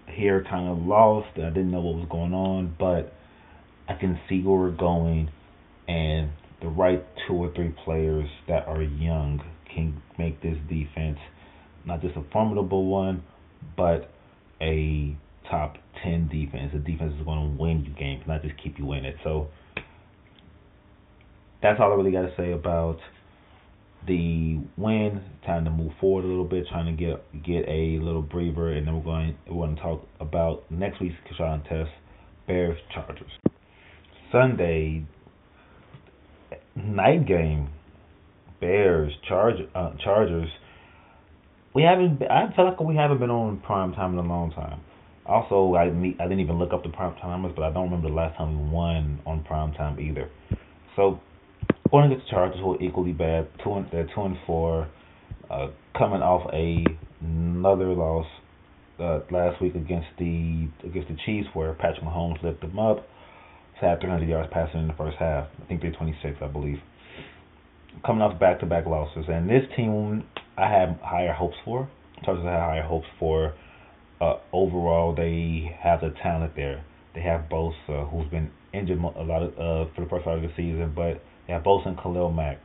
here 0.08 0.44
kind 0.48 0.68
of 0.68 0.78
lost. 0.86 1.28
I 1.36 1.48
didn't 1.48 1.70
know 1.70 1.80
what 1.80 1.96
was 1.96 2.08
going 2.10 2.34
on, 2.34 2.74
but 2.78 3.12
I 3.88 3.94
can 3.94 4.18
see 4.28 4.42
where 4.42 4.58
we're 4.58 4.70
going, 4.70 5.30
and 5.88 6.30
the 6.60 6.68
right 6.68 7.04
two 7.26 7.34
or 7.34 7.52
three 7.54 7.74
players 7.84 8.28
that 8.48 8.66
are 8.68 8.82
young 8.82 9.42
can 9.74 10.02
make 10.18 10.42
this 10.42 10.56
defense 10.68 11.18
not 11.84 12.00
just 12.00 12.16
a 12.16 12.22
formidable 12.32 12.86
one, 12.86 13.22
but 13.76 14.10
a 14.60 15.16
top 15.50 15.76
10 16.02 16.28
defense. 16.28 16.72
A 16.74 16.78
defense 16.78 17.14
is 17.18 17.24
going 17.24 17.56
to 17.56 17.62
win 17.62 17.84
you 17.84 17.92
games, 17.98 18.22
not 18.26 18.42
just 18.42 18.54
keep 18.62 18.78
you 18.78 18.92
in 18.92 19.04
it. 19.04 19.16
So 19.24 19.48
that's 21.62 21.80
all 21.80 21.92
I 21.92 21.94
really 21.96 22.12
got 22.12 22.22
to 22.22 22.32
say 22.36 22.52
about 22.52 22.98
the 24.06 24.60
win. 24.76 25.22
Time 25.46 25.64
to 25.64 25.70
move 25.70 25.92
forward 26.00 26.24
a 26.24 26.28
little 26.28 26.44
bit, 26.44 26.66
trying 26.70 26.96
to 26.96 27.04
get 27.04 27.42
get 27.44 27.68
a 27.68 27.98
little 28.02 28.22
breather, 28.22 28.72
and 28.72 28.86
then 28.86 28.96
we're 28.96 29.02
going 29.02 29.36
we're 29.48 29.66
going 29.66 29.76
to 29.76 29.82
talk 29.82 30.06
about 30.20 30.70
next 30.70 31.00
week's 31.00 31.14
Keyshawn 31.30 31.62
test, 31.68 31.90
Bears 32.46 32.78
Chargers. 32.94 33.30
Sunday 34.30 35.04
night 36.76 37.26
game, 37.26 37.70
Bears 38.60 39.12
Charge 39.28 39.56
uh, 39.74 39.92
Chargers 40.02 40.48
we 41.74 41.82
haven't. 41.82 42.22
I 42.22 42.54
feel 42.54 42.66
like 42.66 42.80
we 42.80 42.96
haven't 42.96 43.18
been 43.18 43.30
on 43.30 43.60
prime 43.60 43.92
time 43.92 44.18
in 44.18 44.24
a 44.24 44.28
long 44.28 44.52
time. 44.52 44.80
Also, 45.24 45.74
I 45.74 45.84
I 45.84 46.28
didn't 46.28 46.40
even 46.40 46.58
look 46.58 46.72
up 46.72 46.82
the 46.82 46.90
prime 46.90 47.14
timers, 47.20 47.52
but 47.54 47.62
I 47.62 47.72
don't 47.72 47.84
remember 47.84 48.08
the 48.08 48.14
last 48.14 48.36
time 48.36 48.66
we 48.66 48.70
won 48.70 49.20
on 49.24 49.42
prime 49.44 49.72
time 49.72 49.98
either. 49.98 50.28
So, 50.96 51.20
going 51.90 52.10
against 52.10 52.26
the 52.26 52.30
Chargers, 52.30 52.60
who 52.60 52.74
are 52.74 52.82
equally 52.82 53.12
bad, 53.12 53.48
two 53.62 53.72
and 53.74 53.86
they're 53.92 54.08
two 54.14 54.22
and 54.22 54.36
four, 54.46 54.88
uh, 55.50 55.68
coming 55.96 56.22
off 56.22 56.50
a 56.52 56.84
another 57.20 57.92
loss 57.92 58.26
uh, 58.98 59.20
last 59.30 59.60
week 59.60 59.74
against 59.74 60.08
the 60.18 60.68
against 60.84 61.08
the 61.08 61.16
Chiefs, 61.26 61.48
where 61.54 61.74
Patrick 61.74 62.04
Mahomes 62.04 62.42
lifted 62.42 62.70
them 62.70 62.78
up. 62.78 63.06
Had 63.80 64.00
300 64.00 64.28
yards 64.28 64.48
passing 64.52 64.82
in 64.82 64.86
the 64.86 64.94
first 64.94 65.16
half. 65.18 65.48
I 65.60 65.66
think 65.66 65.82
they're 65.82 65.90
26, 65.90 66.36
I 66.40 66.46
believe. 66.46 66.78
Coming 68.06 68.22
off 68.22 68.38
back-to-back 68.38 68.86
losses, 68.86 69.24
and 69.26 69.50
this 69.50 69.64
team 69.76 70.22
I 70.56 70.70
had 70.70 71.00
higher 71.02 71.32
hopes 71.32 71.56
for. 71.64 71.90
Chargers 72.24 72.44
had 72.44 72.60
higher 72.60 72.84
hopes 72.84 73.08
for. 73.18 73.54
Uh, 74.20 74.36
overall, 74.52 75.12
they 75.16 75.76
have 75.82 76.00
the 76.00 76.14
talent 76.22 76.54
there. 76.54 76.84
They 77.16 77.22
have 77.22 77.48
Bosa, 77.50 78.08
who's 78.08 78.30
been 78.30 78.52
injured 78.72 78.98
a 78.98 79.22
lot 79.22 79.42
of, 79.42 79.52
uh, 79.54 79.90
for 79.96 80.04
the 80.04 80.08
first 80.08 80.24
part 80.24 80.38
of 80.38 80.42
the 80.42 80.50
season, 80.56 80.92
but 80.94 81.20
they 81.46 81.52
have 81.52 81.64
and 81.66 81.98
Khalil 81.98 82.30
Mack. 82.30 82.58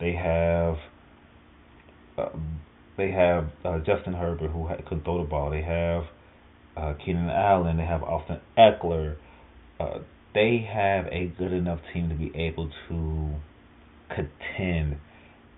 They 0.00 0.12
have 0.12 0.76
uh, 2.16 2.36
they 2.96 3.10
have 3.10 3.48
uh, 3.64 3.78
Justin 3.78 4.14
Herbert, 4.14 4.50
who 4.50 4.68
could 4.88 5.04
throw 5.04 5.22
the 5.22 5.28
ball. 5.28 5.50
They 5.50 5.62
have 5.62 6.04
uh, 6.76 6.94
Keenan 7.04 7.30
Allen. 7.30 7.76
They 7.76 7.84
have 7.84 8.02
Austin 8.02 8.40
Ekeler. 8.56 9.16
Uh, 9.78 10.00
they 10.34 10.68
have 10.72 11.06
a 11.06 11.32
good 11.38 11.52
enough 11.52 11.80
team 11.92 12.08
to 12.08 12.14
be 12.14 12.32
able 12.36 12.70
to 12.88 13.34
contend 14.08 14.98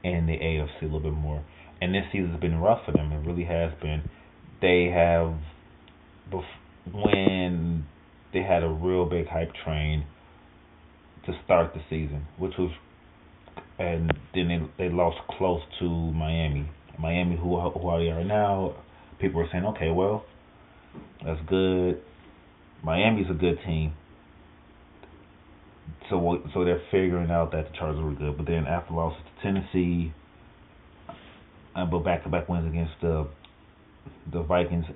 in 0.02 0.26
the 0.26 0.38
AFC 0.38 0.82
a 0.82 0.84
little 0.84 1.00
bit 1.00 1.12
more 1.12 1.44
and 1.80 1.94
this 1.94 2.04
season's 2.12 2.40
been 2.40 2.58
rough 2.58 2.84
for 2.84 2.92
them. 2.92 3.12
It 3.12 3.26
really 3.26 3.44
has 3.44 3.72
been. 3.80 4.02
They 4.60 4.90
have, 4.94 5.34
when 6.92 7.86
they 8.32 8.42
had 8.42 8.62
a 8.62 8.68
real 8.68 9.06
big 9.06 9.26
hype 9.26 9.52
train 9.64 10.04
to 11.26 11.32
start 11.44 11.74
the 11.74 11.80
season, 11.90 12.26
which 12.38 12.54
was, 12.58 12.70
and 13.78 14.12
then 14.34 14.70
they 14.78 14.84
they 14.88 14.94
lost 14.94 15.18
close 15.38 15.60
to 15.78 15.88
Miami. 15.88 16.68
Miami, 16.98 17.36
who 17.36 17.58
who 17.60 17.88
are 17.88 17.98
they 17.98 18.24
now? 18.24 18.74
People 19.20 19.40
are 19.40 19.48
saying, 19.52 19.64
okay, 19.64 19.90
well, 19.90 20.24
that's 21.24 21.40
good. 21.48 22.00
Miami's 22.82 23.26
a 23.30 23.34
good 23.34 23.58
team. 23.64 23.92
So 26.08 26.42
so 26.52 26.64
they're 26.64 26.82
figuring 26.90 27.30
out 27.30 27.52
that 27.52 27.70
the 27.70 27.78
Chargers 27.78 28.02
were 28.02 28.12
good, 28.12 28.36
but 28.36 28.46
then 28.46 28.66
after 28.66 28.94
losses 28.94 29.22
to 29.24 29.42
Tennessee, 29.42 30.12
uh, 31.76 31.84
but 31.84 32.00
back-to-back 32.00 32.48
wins 32.48 32.66
against 32.66 32.94
the 33.00 33.28
the 34.32 34.42
Vikings, 34.42 34.86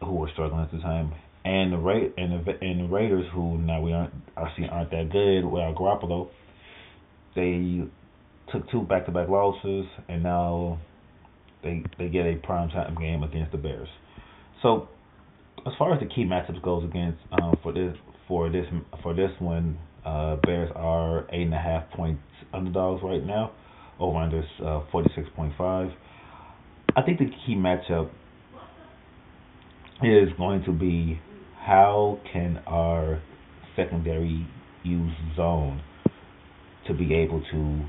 who 0.00 0.12
were 0.12 0.28
struggling 0.32 0.62
at 0.62 0.72
the 0.72 0.78
time, 0.78 1.12
and 1.44 1.72
the 1.72 1.78
Ra- 1.78 2.10
and 2.16 2.46
the 2.46 2.52
and 2.60 2.80
the 2.80 2.88
Raiders, 2.92 3.26
who 3.32 3.58
now 3.58 3.80
we 3.80 3.92
aren't 3.92 4.14
obviously 4.36 4.68
aren't 4.68 4.90
that 4.90 5.10
good 5.10 5.44
without 5.44 5.76
Garoppolo. 5.76 6.28
They 7.34 7.82
took 8.52 8.70
two 8.70 8.82
back-to-back 8.82 9.28
losses, 9.28 9.86
and 10.08 10.22
now 10.22 10.78
they 11.62 11.82
they 11.98 12.08
get 12.08 12.26
a 12.26 12.36
prime 12.36 12.68
time 12.70 12.94
game 12.94 13.22
against 13.22 13.52
the 13.52 13.58
Bears. 13.58 13.88
So, 14.62 14.88
as 15.66 15.72
far 15.78 15.92
as 15.94 16.00
the 16.00 16.06
key 16.06 16.24
matchups 16.24 16.62
goes 16.62 16.84
against 16.84 17.18
um, 17.32 17.56
for 17.62 17.72
this 17.72 17.94
for 18.28 18.50
this 18.50 18.66
for 19.02 19.14
this 19.14 19.30
one, 19.38 19.78
Uh, 20.04 20.36
Bears 20.44 20.70
are 20.76 21.24
eight 21.32 21.46
and 21.48 21.54
a 21.54 21.58
half 21.58 21.90
points 21.96 22.20
underdogs 22.52 23.02
right 23.02 23.24
now. 23.24 23.52
Over 23.98 24.18
under 24.18 24.42
uh, 24.62 24.82
forty 24.92 25.08
six 25.14 25.26
point 25.34 25.54
five. 25.56 25.88
I 26.94 27.00
think 27.02 27.18
the 27.18 27.30
key 27.46 27.54
matchup 27.56 28.10
is 30.02 30.28
going 30.36 30.62
to 30.64 30.72
be 30.72 31.18
how 31.64 32.18
can 32.30 32.58
our 32.66 33.22
secondary 33.74 34.46
use 34.82 35.14
zone 35.34 35.82
to 36.86 36.92
be 36.92 37.14
able 37.14 37.42
to 37.50 37.84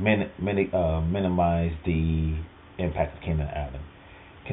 min, 0.00 0.30
min, 0.40 0.70
uh, 0.72 1.00
minimize 1.00 1.72
the 1.84 2.38
impact 2.78 3.16
of 3.16 3.22
Keenan 3.22 3.48
Allen. 3.48 3.80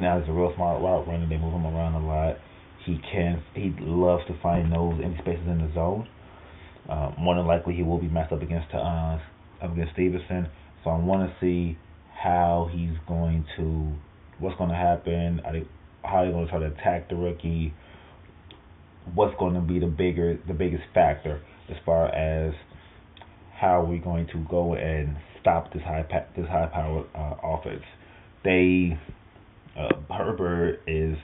Allen 0.02 0.24
is 0.24 0.30
a 0.30 0.32
real 0.32 0.52
smart 0.56 0.82
route 0.82 1.08
runner. 1.08 1.28
They 1.30 1.38
move 1.38 1.54
him 1.54 1.66
around 1.66 1.94
a 1.94 2.06
lot. 2.06 2.38
He 2.86 3.00
can 3.12 3.44
he 3.54 3.76
loves 3.80 4.24
to 4.28 4.40
find 4.42 4.72
those 4.72 5.00
empty 5.04 5.20
spaces 5.22 5.46
in 5.46 5.60
the 5.60 5.72
zone. 5.74 6.08
Uh, 6.90 7.12
more 7.20 7.36
than 7.36 7.46
likely, 7.46 7.76
he 7.76 7.84
will 7.84 8.00
be 8.00 8.08
matched 8.08 8.32
up 8.32 8.42
against 8.42 8.74
uh, 8.74 9.20
against 9.62 9.94
Stevenson. 9.94 10.48
So 10.84 10.90
I 10.90 10.98
want 10.98 11.30
to 11.30 11.36
see 11.42 11.78
how 12.24 12.70
he's 12.72 12.96
going 13.08 13.46
to, 13.58 13.94
what's 14.40 14.58
going 14.58 14.70
to 14.70 14.76
happen. 14.76 15.42
Are 15.46 15.54
they, 15.54 15.68
how 16.04 16.24
they're 16.24 16.32
going 16.32 16.46
to 16.46 16.52
try 16.52 16.60
to 16.60 16.68
attack 16.68 17.10
the 17.10 17.16
rookie. 17.16 17.74
What's 19.16 19.36
going 19.40 19.56
to 19.56 19.62
be 19.62 19.80
the 19.80 19.88
bigger, 19.88 20.40
the 20.48 20.54
biggest 20.54 20.84
factor 20.94 21.42
as 21.70 21.78
far 21.86 22.08
as 22.08 22.54
how 23.60 23.84
we're 23.84 24.02
going 24.02 24.28
to 24.28 24.46
go 24.50 24.74
and 24.74 25.18
stop 25.42 25.74
this 25.74 25.84
high 25.84 26.06
this 26.36 26.48
high 26.48 26.70
powered 26.74 27.06
uh, 27.16 27.36
offense. 27.44 27.84
They 28.44 28.98
uh, 29.78 30.14
Herbert 30.14 30.82
is 30.88 31.18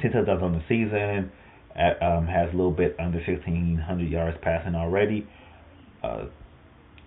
ten 0.00 0.12
touchdowns 0.12 0.42
on 0.42 0.52
the 0.52 0.62
season. 0.68 1.32
At, 1.72 2.02
um, 2.02 2.26
has 2.26 2.48
a 2.52 2.56
little 2.56 2.72
bit 2.72 2.96
under 2.98 3.18
1,600 3.18 4.10
yards 4.10 4.36
passing 4.42 4.74
already. 4.74 5.26
Uh, 6.02 6.24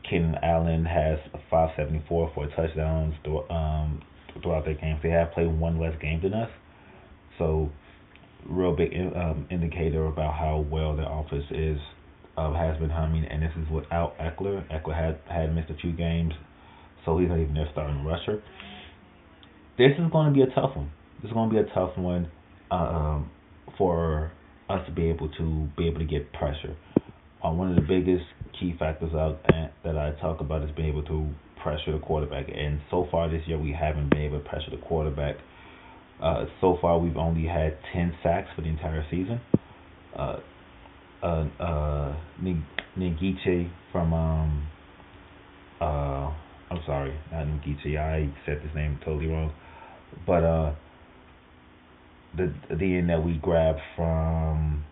Keenan 0.09 0.35
Allen 0.41 0.85
has 0.85 1.19
574 1.49 2.31
for 2.33 2.47
touchdowns 2.55 3.13
um, 3.49 4.01
throughout 4.41 4.63
their 4.63 4.75
games. 4.75 4.99
They 5.03 5.09
have 5.09 5.33
played 5.33 5.47
one 5.47 5.79
less 5.79 5.93
game 6.01 6.21
than 6.21 6.33
us, 6.33 6.49
so 7.37 7.69
real 8.50 8.75
big 8.75 8.91
um, 9.15 9.47
indicator 9.50 10.05
about 10.05 10.33
how 10.33 10.65
well 10.69 10.95
their 10.95 11.09
offense 11.09 11.45
is 11.51 11.77
uh, 12.38 12.53
has 12.53 12.77
been 12.79 12.89
humming. 12.89 13.25
And 13.25 13.41
this 13.41 13.51
is 13.57 13.69
without 13.71 14.17
Ekeler. 14.17 14.65
Ekeler 14.71 14.95
had 14.95 15.19
had 15.33 15.55
missed 15.55 15.69
a 15.69 15.75
few 15.75 15.91
games, 15.91 16.33
so 17.05 17.17
he's 17.17 17.29
not 17.29 17.39
even 17.39 17.53
their 17.53 17.69
starting 17.71 18.03
rusher. 18.03 18.41
This 19.77 19.91
is 19.97 20.12
going 20.12 20.27
to 20.27 20.33
be 20.33 20.41
a 20.41 20.53
tough 20.53 20.75
one. 20.75 20.91
This 21.21 21.29
is 21.29 21.33
going 21.33 21.50
to 21.50 21.55
be 21.55 21.62
a 21.62 21.73
tough 21.73 21.97
one 21.97 22.29
um, 22.69 23.29
for 23.77 24.31
us 24.69 24.85
to 24.88 24.91
be 24.93 25.09
able 25.09 25.29
to 25.38 25.67
be 25.77 25.88
able 25.88 26.00
to 26.00 26.05
get 26.05 26.31
pressure. 26.33 26.75
Uh, 27.43 27.51
one 27.51 27.69
of 27.69 27.75
the 27.75 27.81
biggest 27.81 28.25
key 28.59 28.73
factors 28.77 29.13
out 29.13 29.41
that 29.83 29.97
I 29.97 30.12
talk 30.21 30.39
about 30.39 30.63
is 30.63 30.69
being 30.75 30.89
able 30.89 31.03
to 31.03 31.29
pressure 31.62 31.91
the 31.93 32.00
quarterback. 32.00 32.47
And 32.53 32.79
so 32.91 33.07
far 33.09 33.29
this 33.29 33.41
year, 33.47 33.57
we 33.57 33.75
haven't 33.77 34.09
been 34.09 34.21
able 34.21 34.39
to 34.39 34.47
pressure 34.47 34.71
the 34.71 34.77
quarterback. 34.77 35.35
Uh, 36.24 36.46
so 36.62 36.77
far, 36.82 37.00
we've 37.00 37.18
only 37.18 37.46
had 37.46 37.77
10 37.92 38.15
sacks 38.24 38.48
for 38.56 38.62
the 38.62 38.70
entire 38.70 39.06
season. 39.12 39.42
Uh, 40.15 40.38
uh, 41.22 41.46
uh, 41.60 42.15
Ngiche 42.98 43.70
from, 43.92 44.13
um, 44.13 44.68
uh, 45.82 46.32
I'm 46.72 46.80
sorry, 46.86 47.13
not 47.32 47.46
Ngiche, 47.46 47.98
I 47.98 48.34
said 48.46 48.62
this 48.63 48.74
name 48.74 49.00
totally 49.03 49.27
wrong. 49.27 49.51
But, 50.25 50.44
uh, 50.44 50.75
the, 52.38 52.53
the 52.70 52.98
end 52.98 53.10
that 53.10 53.24
we 53.24 53.38
grabbed 53.38 53.82
from, 53.98 54.86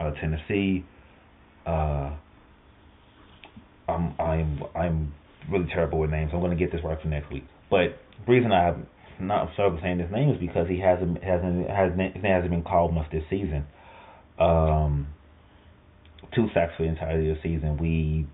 uh, 0.00 0.12
Tennessee, 0.20 0.84
uh, 1.66 2.16
I'm 3.88 4.14
I'm 4.20 4.62
I'm 4.74 5.14
really 5.50 5.66
terrible 5.66 5.98
with 5.98 6.10
names. 6.10 6.30
I'm 6.32 6.40
gonna 6.40 6.54
get 6.54 6.70
this 6.70 6.80
right 6.84 7.00
for 7.00 7.08
next 7.08 7.30
week. 7.32 7.44
But 7.70 7.98
reason 8.26 8.52
I'm 8.52 8.86
not 9.20 9.50
sorry 9.56 9.78
saying 9.82 9.98
his 9.98 10.10
name 10.10 10.30
is 10.30 10.38
because 10.38 10.68
he 10.68 10.80
hasn't 10.80 11.22
hasn't 11.22 11.68
hasn't 11.68 12.24
hasn't 12.24 12.50
been 12.50 12.62
called 12.62 12.94
much 12.94 13.10
this 13.10 13.24
season. 13.30 13.66
Um, 14.38 15.08
two 16.34 16.48
sacks 16.54 16.72
for 16.76 16.84
the 16.84 16.88
entirety 16.88 17.30
of 17.30 17.36
the 17.36 17.42
season. 17.42 17.76
We 17.76 18.26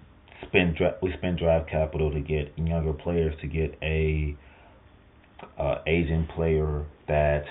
spend 0.47 0.79
we 1.03 1.13
spend 1.19 1.39
drive 1.39 1.67
capital 1.67 2.13
to 2.13 2.21
get 2.21 2.57
younger 2.59 2.93
players 2.93 3.35
to 3.41 3.47
get 3.47 3.77
a 3.83 4.37
uh, 5.59 5.77
Asian 5.87 6.29
player 6.35 6.85
that 7.09 7.45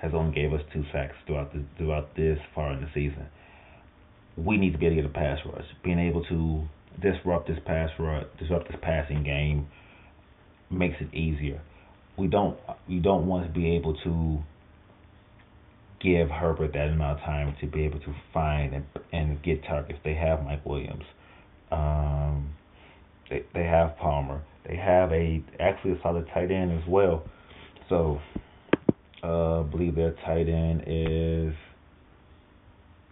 has 0.00 0.12
only 0.14 0.34
gave 0.34 0.52
us 0.52 0.60
two 0.72 0.84
sacks 0.92 1.14
throughout 1.26 1.52
the 1.52 1.64
throughout 1.76 2.14
this 2.16 2.38
far 2.54 2.72
in 2.72 2.80
the 2.80 2.88
season. 2.94 3.26
We 4.36 4.56
need 4.56 4.72
to 4.72 4.78
be 4.78 4.86
able 4.86 4.96
to 4.96 5.02
get 5.02 5.10
a 5.10 5.14
pass 5.14 5.38
rush. 5.44 5.64
Being 5.82 5.98
able 5.98 6.24
to 6.26 6.68
disrupt 7.00 7.48
this 7.48 7.58
pass 7.66 7.90
rush, 7.98 8.24
disrupt 8.38 8.68
this 8.68 8.78
passing 8.80 9.24
game 9.24 9.66
makes 10.70 10.96
it 11.00 11.12
easier. 11.14 11.60
We 12.18 12.26
don't 12.26 12.58
we 12.88 12.98
don't 12.98 13.26
want 13.26 13.46
to 13.46 13.52
be 13.52 13.76
able 13.76 13.94
to 14.04 14.38
give 16.00 16.28
Herbert 16.30 16.72
that 16.72 16.88
amount 16.88 17.20
of 17.20 17.24
time 17.24 17.54
to 17.60 17.66
be 17.66 17.84
able 17.84 18.00
to 18.00 18.14
find 18.32 18.74
and 18.74 18.84
and 19.12 19.42
get 19.42 19.64
targets. 19.64 19.98
They 20.04 20.14
have 20.14 20.44
Mike 20.44 20.64
Williams. 20.64 21.04
Um, 21.70 22.54
they 23.30 23.44
they 23.54 23.64
have 23.64 23.96
Palmer. 23.98 24.42
They 24.66 24.76
have 24.76 25.12
a 25.12 25.42
actually 25.60 25.92
a 25.92 26.02
solid 26.02 26.26
tight 26.34 26.50
end 26.50 26.72
as 26.72 26.88
well. 26.88 27.24
So 27.88 28.20
uh, 29.22 29.60
I 29.60 29.62
believe 29.62 29.94
their 29.94 30.14
tight 30.24 30.48
end 30.48 30.84
is 30.86 31.54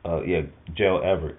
uh, 0.05 0.23
yeah, 0.23 0.43
Gerald 0.77 1.05
Everett. 1.05 1.39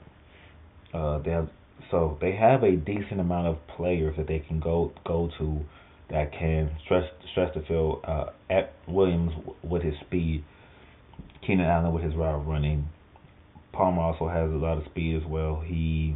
Uh, 0.94 1.20
they 1.20 1.32
have 1.32 1.50
so 1.92 2.18
they 2.22 2.36
have 2.36 2.64
a 2.64 2.76
decent 2.76 3.20
amount 3.20 3.48
of 3.48 3.58
players 3.76 4.16
that 4.18 4.28
they 4.28 4.40
can 4.40 4.60
go 4.60 4.92
go 5.06 5.30
to 5.38 5.62
that 6.10 6.32
can 6.32 6.72
stress 6.86 7.04
stress 7.32 7.52
the 7.56 7.62
field. 7.68 8.04
Uh, 8.08 8.26
at 8.50 8.74
Williams 8.88 9.34
with 9.64 9.84
his 9.84 9.96
speed, 10.06 10.44
Keenan 11.46 11.66
Allen 11.66 11.94
with 11.94 12.04
his 12.04 12.16
route 12.16 12.46
running. 12.48 12.90
Palmer 13.74 14.02
also 14.02 14.28
has 14.28 14.50
a 14.50 14.56
lot 14.56 14.78
of 14.78 14.86
speed 14.86 15.16
as 15.22 15.28
well. 15.28 15.62
He 15.66 16.16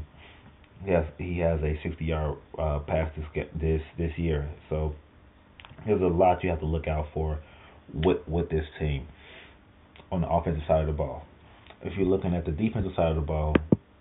he 0.86 0.92
has 0.92 1.06
he 1.18 1.40
has 1.40 1.60
a 1.62 1.80
60 1.84 2.04
yard 2.06 2.38
uh, 2.58 2.80
pass 2.80 3.12
this 3.16 3.46
this 3.60 3.82
this 3.98 4.12
year. 4.18 4.50
So 4.70 4.96
there's 5.86 6.02
a 6.02 6.06
lot 6.06 6.44
you 6.44 6.50
have 6.50 6.60
to 6.60 6.66
look 6.66 6.88
out 6.88 7.08
for 7.14 7.40
with 7.94 8.28
with 8.28 8.50
this 8.50 8.66
team 8.80 9.08
on 10.12 10.22
the 10.22 10.30
offensive 10.30 10.64
side 10.68 10.82
of 10.82 10.88
the 10.88 10.94
ball. 10.94 11.24
If 11.82 11.98
you're 11.98 12.08
looking 12.08 12.36
at 12.36 12.46
the 12.46 12.52
defensive 12.52 12.92
side 12.96 13.10
of 13.10 13.16
the 13.16 13.22
ball, 13.22 13.56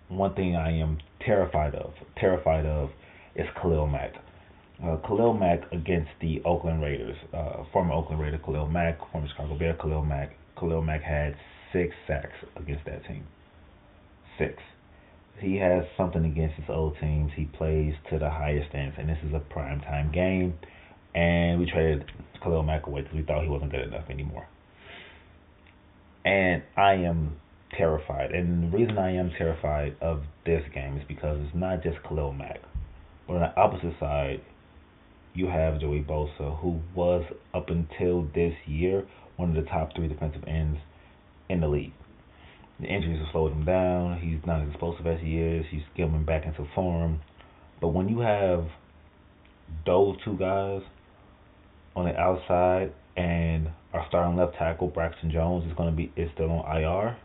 one 0.07 0.33
thing 0.35 0.55
I 0.55 0.77
am 0.77 0.99
terrified 1.25 1.73
of, 1.73 1.93
terrified 2.19 2.65
of, 2.65 2.89
is 3.35 3.47
Khalil 3.61 3.87
Mack. 3.87 4.13
Uh, 4.83 4.97
Khalil 5.07 5.33
Mack 5.33 5.71
against 5.71 6.09
the 6.21 6.41
Oakland 6.43 6.81
Raiders, 6.81 7.15
uh, 7.33 7.63
former 7.71 7.93
Oakland 7.93 8.19
Raider 8.19 8.39
Khalil 8.39 8.67
Mack, 8.67 8.97
former 9.11 9.27
Chicago 9.27 9.57
Bear 9.57 9.75
Khalil 9.75 10.03
Mack. 10.03 10.35
Khalil 10.59 10.81
Mack 10.81 11.03
had 11.03 11.35
six 11.71 11.93
sacks 12.07 12.33
against 12.55 12.83
that 12.85 13.05
team. 13.05 13.23
Six. 14.39 14.55
He 15.39 15.57
has 15.57 15.83
something 15.97 16.25
against 16.25 16.55
his 16.55 16.65
old 16.67 16.95
teams. 16.99 17.31
He 17.35 17.45
plays 17.45 17.93
to 18.09 18.17
the 18.17 18.29
highest 18.29 18.73
ends, 18.73 18.95
and 18.97 19.07
this 19.07 19.19
is 19.23 19.33
a 19.35 19.39
prime 19.39 19.81
time 19.81 20.11
game. 20.11 20.57
And 21.13 21.59
we 21.59 21.69
traded 21.69 22.05
Khalil 22.41 22.63
Mack 22.63 22.87
away 22.87 23.01
because 23.01 23.15
we 23.15 23.23
thought 23.23 23.43
he 23.43 23.49
wasn't 23.49 23.71
good 23.71 23.87
enough 23.87 24.09
anymore. 24.09 24.47
And 26.25 26.63
I 26.75 26.93
am 26.93 27.35
terrified. 27.77 28.31
And 28.31 28.71
the 28.71 28.77
reason 28.77 28.97
I 28.97 29.15
am 29.15 29.31
terrified 29.37 29.95
of 30.01 30.23
this 30.45 30.63
game 30.73 30.97
is 30.97 31.03
because 31.07 31.39
it's 31.45 31.55
not 31.55 31.83
just 31.83 31.97
Khalil 32.07 32.33
Mack. 32.33 32.61
But 33.27 33.35
on 33.35 33.41
the 33.41 33.59
opposite 33.59 33.93
side, 33.99 34.41
you 35.33 35.47
have 35.47 35.79
Joey 35.79 36.03
Bosa, 36.07 36.59
who 36.59 36.81
was 36.93 37.23
up 37.53 37.69
until 37.69 38.27
this 38.33 38.53
year 38.65 39.05
one 39.37 39.55
of 39.55 39.63
the 39.63 39.69
top 39.69 39.95
three 39.95 40.07
defensive 40.07 40.43
ends 40.47 40.79
in 41.49 41.61
the 41.61 41.67
league. 41.67 41.93
The 42.79 42.87
injuries 42.87 43.19
have 43.19 43.27
slowed 43.31 43.51
him 43.51 43.65
down. 43.65 44.19
He's 44.19 44.45
not 44.45 44.61
as 44.61 44.69
explosive 44.69 45.05
as 45.07 45.19
he 45.21 45.39
is. 45.39 45.65
He's 45.69 45.83
getting 45.95 46.25
back 46.25 46.45
into 46.45 46.67
form. 46.73 47.21
But 47.79 47.89
when 47.89 48.09
you 48.09 48.19
have 48.19 48.67
those 49.85 50.17
two 50.23 50.37
guys 50.37 50.81
on 51.95 52.05
the 52.05 52.15
outside 52.17 52.93
and 53.15 53.69
our 53.93 54.05
starting 54.07 54.37
left 54.37 54.55
tackle 54.57 54.87
Braxton 54.87 55.31
Jones 55.31 55.65
is 55.65 55.73
going 55.75 55.89
to 55.89 55.95
be 55.95 56.11
is 56.15 56.29
still 56.33 56.51
on 56.51 56.77
IR, 56.77 57.17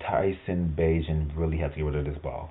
Tyson 0.00 0.74
Bagent 0.76 1.36
really 1.36 1.58
has 1.58 1.70
to 1.72 1.76
get 1.76 1.84
rid 1.84 1.94
of 1.96 2.04
this 2.04 2.22
ball. 2.22 2.50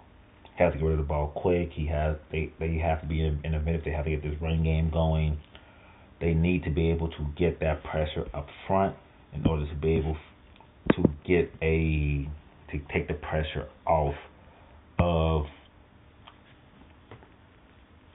Has 0.59 0.73
to 0.73 0.77
get 0.77 0.85
rid 0.85 0.91
of 0.91 0.97
the 0.99 1.07
ball 1.07 1.31
quick. 1.33 1.71
He 1.71 1.87
has 1.87 2.17
they 2.33 2.51
they 2.59 2.77
have 2.79 2.99
to 2.99 3.07
be 3.07 3.21
in, 3.21 3.39
a 3.45 3.59
minute. 3.61 3.83
They 3.85 3.91
have 3.91 4.03
to 4.03 4.11
get 4.11 4.21
this 4.21 4.35
run 4.41 4.61
game 4.61 4.89
going. 4.89 5.39
They 6.19 6.33
need 6.33 6.65
to 6.65 6.69
be 6.69 6.91
able 6.91 7.07
to 7.07 7.27
get 7.37 7.61
that 7.61 7.81
pressure 7.81 8.27
up 8.33 8.47
front 8.67 8.93
in 9.33 9.47
order 9.47 9.65
to 9.65 9.75
be 9.75 9.93
able 9.93 10.17
to 10.95 11.03
get 11.25 11.49
a 11.61 12.27
to 12.71 12.79
take 12.93 13.07
the 13.07 13.13
pressure 13.13 13.69
off 13.87 14.15
of 14.99 15.45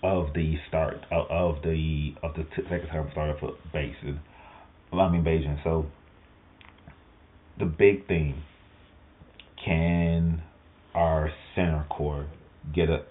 of 0.03 0.35
the 0.35 0.57
start 0.69 0.99
of, 1.11 1.63
the 1.63 2.15
of 2.23 2.35
the 2.35 2.45
second 2.69 2.89
term 2.93 3.09
starter 3.13 3.39
for 3.41 3.55
Basin. 3.73 4.21
I 4.93 5.09
mean 5.09 5.25
Bagent. 5.25 5.65
So 5.65 5.87
the 7.59 7.65
big 7.65 8.07
thing 8.07 8.43
can 9.65 10.43
our 10.95 11.31
center 11.55 11.85
core 11.91 12.27
get 12.75 12.89
a 12.89 13.05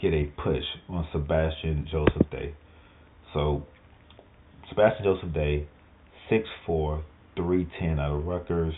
get 0.00 0.12
a 0.12 0.26
push 0.42 0.64
on 0.88 1.06
Sebastian 1.12 1.86
Joseph 1.90 2.30
Day? 2.30 2.54
So 3.32 3.66
Sebastian 4.68 5.04
Joseph 5.04 5.34
Day, 5.34 5.66
6'4", 6.30 7.02
310 7.36 7.98
out 7.98 8.16
of 8.16 8.24
Rutgers, 8.24 8.74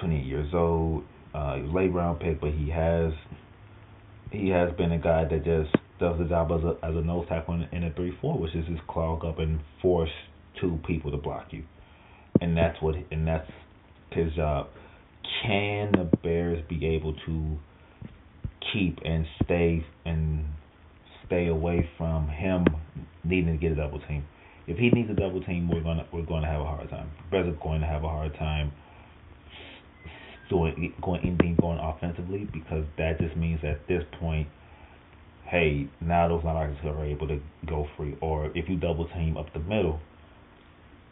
28 0.00 0.24
years 0.24 0.54
old. 0.54 1.04
Uh, 1.32 1.58
late 1.58 1.92
round 1.92 2.18
pick, 2.18 2.40
but 2.40 2.50
he 2.50 2.70
has 2.70 3.12
he 4.32 4.48
has 4.48 4.72
been 4.76 4.90
a 4.90 4.98
guy 4.98 5.24
that 5.24 5.44
just 5.44 5.72
does 6.00 6.18
the 6.18 6.24
job 6.24 6.50
as 6.50 6.64
a 6.64 6.84
as 6.84 6.96
a 6.96 7.00
nose 7.00 7.24
tackle 7.28 7.54
in, 7.54 7.68
in 7.70 7.84
a 7.84 7.92
three 7.94 8.12
four, 8.20 8.36
which 8.36 8.52
is 8.56 8.66
just 8.66 8.84
clog 8.88 9.24
up 9.24 9.38
and 9.38 9.60
force 9.80 10.10
two 10.60 10.80
people 10.88 11.12
to 11.12 11.16
block 11.16 11.46
you, 11.52 11.62
and 12.40 12.56
that's 12.56 12.82
what 12.82 12.96
and 13.12 13.28
that's 13.28 13.48
his 14.10 14.32
job. 14.34 14.66
Can 15.42 15.92
the 15.92 16.10
Bears 16.22 16.62
be 16.68 16.86
able 16.86 17.14
to 17.26 17.58
keep 18.72 18.98
and 19.04 19.26
stay 19.44 19.84
and 20.04 20.44
stay 21.26 21.46
away 21.48 21.88
from 21.96 22.28
him 22.28 22.66
needing 23.24 23.52
to 23.52 23.58
get 23.58 23.72
a 23.72 23.76
double 23.76 24.00
team? 24.00 24.24
If 24.66 24.78
he 24.78 24.90
needs 24.90 25.10
a 25.10 25.14
double 25.14 25.42
team, 25.42 25.68
we're 25.68 25.82
gonna 25.82 26.06
we're 26.12 26.26
to 26.26 26.46
have 26.46 26.60
a 26.60 26.64
hard 26.64 26.88
time. 26.90 27.10
Bears 27.30 27.48
are 27.48 27.62
going 27.62 27.80
to 27.80 27.86
have 27.86 28.04
a 28.04 28.08
hard 28.08 28.34
time 28.34 28.72
doing 30.50 30.92
going 31.02 31.20
anything 31.22 31.56
going 31.60 31.78
offensively 31.78 32.46
because 32.52 32.84
that 32.98 33.18
just 33.18 33.36
means 33.36 33.60
at 33.64 33.86
this 33.88 34.02
point, 34.18 34.48
hey, 35.46 35.88
now 36.00 36.28
those 36.28 36.42
linebackers 36.42 36.84
are 36.84 37.04
able 37.04 37.28
to 37.28 37.40
go 37.66 37.86
free. 37.96 38.16
Or 38.20 38.46
if 38.54 38.68
you 38.68 38.76
double 38.76 39.08
team 39.08 39.36
up 39.36 39.52
the 39.54 39.60
middle, 39.60 40.00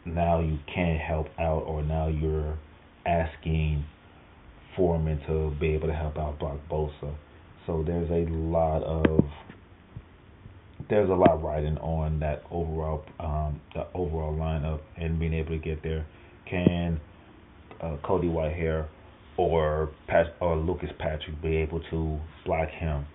now 0.05 0.39
you 0.39 0.59
can't 0.73 0.99
help 0.99 1.27
out, 1.39 1.63
or 1.63 1.81
now 1.81 2.07
you're 2.07 2.57
asking 3.05 3.85
Foreman 4.75 5.19
to 5.27 5.55
be 5.59 5.67
able 5.69 5.87
to 5.87 5.93
help 5.93 6.17
out 6.17 6.39
Brock 6.39 6.57
Bosa. 6.69 7.15
So 7.65 7.83
there's 7.85 8.09
a 8.09 8.29
lot 8.31 8.83
of 8.83 9.25
there's 10.89 11.09
a 11.09 11.13
lot 11.13 11.43
riding 11.43 11.77
on 11.77 12.19
that 12.19 12.43
overall 12.49 13.03
um, 13.19 13.61
the 13.75 13.85
overall 13.93 14.33
lineup 14.33 14.79
and 14.97 15.19
being 15.19 15.33
able 15.33 15.51
to 15.51 15.57
get 15.57 15.83
there. 15.83 16.05
Can 16.49 16.99
uh, 17.81 17.97
Cody 18.03 18.27
Whitehair 18.27 18.87
or 19.37 19.91
Pat 20.07 20.35
or 20.41 20.57
Lucas 20.57 20.89
Patrick 20.97 21.41
be 21.41 21.57
able 21.57 21.81
to 21.91 22.19
block 22.45 22.69
him 22.69 23.05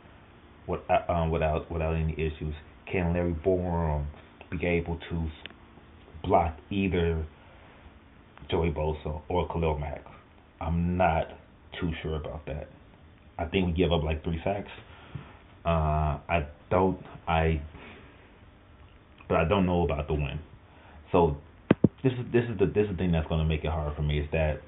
with, 0.66 0.80
um, 1.08 1.30
without 1.30 1.70
without 1.70 1.94
any 1.94 2.12
issues? 2.12 2.54
Can 2.90 3.12
Larry 3.12 3.34
Borom 3.44 4.06
be 4.50 4.64
able 4.66 4.98
to 5.10 5.28
block 6.22 6.56
either 6.70 7.24
Joey 8.50 8.70
Bosa 8.70 9.20
or 9.28 9.48
Khalil 9.48 9.78
Mack? 9.78 10.04
I'm 10.60 10.96
not 10.96 11.26
too 11.80 11.90
sure 12.02 12.16
about 12.16 12.46
that. 12.46 12.68
I 13.38 13.46
think 13.46 13.66
we 13.66 13.72
give 13.72 13.92
up 13.92 14.02
like 14.02 14.22
three 14.24 14.40
sacks. 14.44 14.70
Uh, 15.64 16.20
I 16.28 16.46
don't 16.70 16.98
I 17.26 17.62
but 19.28 19.38
I 19.38 19.48
don't 19.48 19.66
know 19.66 19.84
about 19.84 20.06
the 20.06 20.14
win. 20.14 20.38
So 21.12 21.36
this 22.02 22.12
is 22.12 22.32
this 22.32 22.44
is 22.44 22.58
the 22.58 22.66
this 22.66 22.84
is 22.84 22.90
the 22.90 22.96
thing 22.96 23.12
that's 23.12 23.26
going 23.28 23.40
to 23.40 23.46
make 23.46 23.64
it 23.64 23.70
hard 23.70 23.96
for 23.96 24.02
me 24.02 24.20
is 24.20 24.28
that 24.32 24.60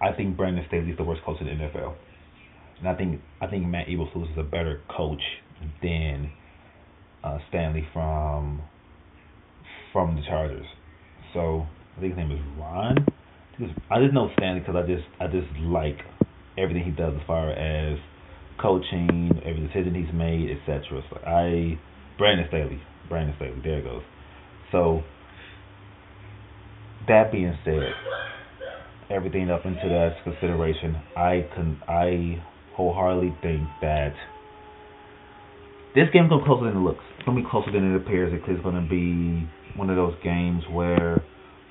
I 0.00 0.12
think 0.12 0.36
Brandon 0.36 0.64
Staley 0.68 0.90
is 0.90 0.96
the 0.96 1.04
worst 1.04 1.22
coach 1.24 1.40
in 1.40 1.46
the 1.46 1.52
NFL, 1.52 1.94
and 2.78 2.88
I 2.88 2.94
think 2.94 3.20
I 3.40 3.46
think 3.46 3.66
Matt 3.66 3.86
Eberflus 3.86 4.32
is 4.32 4.38
a 4.38 4.42
better 4.42 4.80
coach 4.94 5.22
than 5.82 6.30
uh, 7.24 7.38
Stanley 7.48 7.86
from 7.92 8.62
from 9.92 10.16
the 10.16 10.22
Chargers. 10.22 10.66
So 11.32 11.66
I 11.96 12.00
think 12.00 12.14
his 12.14 12.18
name 12.18 12.32
is 12.32 12.40
Ron. 12.58 13.06
I 13.90 14.00
just 14.00 14.14
know 14.14 14.30
Stanley 14.38 14.60
because 14.60 14.76
I 14.76 14.86
just 14.86 15.04
I 15.20 15.26
just 15.26 15.48
like 15.60 15.98
everything 16.56 16.84
he 16.84 16.90
does 16.90 17.14
as 17.14 17.26
far 17.26 17.50
as 17.50 17.98
coaching, 18.60 19.30
every 19.44 19.66
decision 19.66 19.94
he's 19.94 20.12
made, 20.14 20.48
etc. 20.50 21.02
So 21.10 21.16
I 21.26 21.78
Brandon 22.16 22.46
Staley, 22.48 22.80
Brandon 23.08 23.34
Staley, 23.36 23.60
there 23.62 23.78
it 23.78 23.84
goes. 23.84 24.02
So 24.70 25.02
that 27.08 27.30
being 27.30 27.56
said, 27.64 27.92
everything 29.10 29.50
up 29.50 29.66
into 29.66 29.88
that 29.88 30.16
consideration, 30.24 30.96
I 31.16 31.46
can 31.54 31.78
I 31.86 32.42
wholeheartedly 32.74 33.36
think 33.42 33.68
that 33.82 34.14
this 35.94 36.08
game's 36.12 36.30
gonna 36.30 36.40
be 36.40 36.46
closer 36.46 36.64
than 36.66 36.76
it 36.78 36.84
looks. 36.84 37.04
It's 37.18 37.26
gonna 37.26 37.42
be 37.42 37.48
closer 37.48 37.70
than 37.70 37.94
it 37.94 37.96
appears. 37.96 38.32
It's 38.32 38.62
gonna 38.62 38.88
be 38.88 39.46
one 39.76 39.90
of 39.90 39.96
those 39.96 40.14
games 40.24 40.62
where 40.70 41.22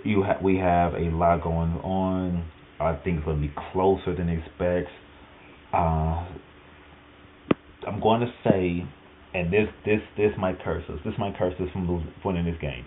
you 0.03 0.23
ha- 0.23 0.39
we 0.43 0.57
have 0.57 0.93
a 0.93 1.09
lot 1.15 1.43
going 1.43 1.77
on. 1.83 2.49
I 2.79 2.95
think 3.03 3.17
it's 3.17 3.25
gonna 3.25 3.41
be 3.41 3.53
closer 3.71 4.15
than 4.15 4.29
expects. 4.29 4.91
Uh, 5.73 6.25
I'm 7.87 7.99
going 8.01 8.21
to 8.21 8.31
say, 8.43 8.85
and 9.33 9.51
this 9.51 9.67
this 9.85 10.01
this 10.17 10.31
might 10.37 10.61
curse 10.63 10.83
us. 10.89 10.99
This 11.05 11.13
might 11.17 11.37
curse 11.37 11.53
us 11.59 11.67
from 11.71 12.13
winning 12.23 12.45
this 12.45 12.59
game. 12.61 12.85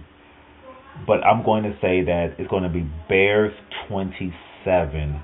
But 1.07 1.24
I'm 1.24 1.44
going 1.44 1.64
to 1.64 1.72
say 1.81 2.05
that 2.05 2.37
it's 2.38 2.48
going 2.48 2.62
to 2.62 2.68
be 2.68 2.88
Bears 3.09 3.53
27, 3.88 5.20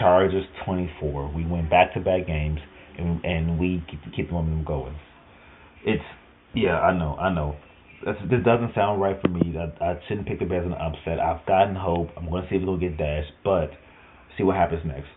Chargers 0.00 0.44
24. 0.64 1.32
We 1.34 1.44
win 1.44 1.68
back 1.68 1.92
to 1.94 2.00
back 2.00 2.26
games 2.26 2.60
and 2.98 3.24
and 3.24 3.58
we 3.58 3.84
keep, 3.90 4.00
keep 4.14 4.28
the 4.28 4.34
momentum 4.34 4.64
going. 4.64 4.96
It's 5.84 6.02
yeah, 6.54 6.80
I 6.80 6.96
know, 6.96 7.14
I 7.14 7.32
know. 7.32 7.56
That's, 8.04 8.18
this 8.30 8.44
doesn't 8.44 8.74
sound 8.74 9.00
right 9.00 9.20
for 9.20 9.28
me. 9.28 9.56
I, 9.58 9.84
I 9.84 10.00
shouldn't 10.08 10.28
pick 10.28 10.38
the 10.38 10.44
Bears 10.44 10.64
in 10.64 10.72
an 10.72 10.78
upset. 10.78 11.18
I've 11.18 11.44
gotten 11.46 11.74
hope. 11.74 12.08
I'm 12.16 12.28
going 12.28 12.42
to 12.42 12.48
see 12.48 12.56
if 12.56 12.62
it'll 12.62 12.78
get 12.78 12.96
dashed, 12.96 13.32
but 13.42 13.70
see 14.36 14.44
what 14.44 14.56
happens 14.56 14.82
next. 14.84 15.08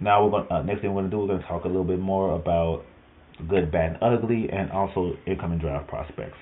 Now 0.00 0.24
we're 0.24 0.30
going. 0.30 0.50
Uh, 0.50 0.62
next 0.62 0.80
thing 0.80 0.92
we're 0.92 1.02
going 1.02 1.10
to 1.10 1.16
do, 1.16 1.20
we're 1.20 1.28
going 1.28 1.40
to 1.40 1.46
talk 1.46 1.64
a 1.64 1.68
little 1.68 1.84
bit 1.84 1.98
more 1.98 2.34
about 2.34 2.84
good, 3.48 3.70
bad, 3.70 3.98
and 4.00 4.02
ugly, 4.02 4.48
and 4.52 4.70
also 4.70 5.14
incoming 5.26 5.58
draft 5.58 5.88
prospects. 5.88 6.36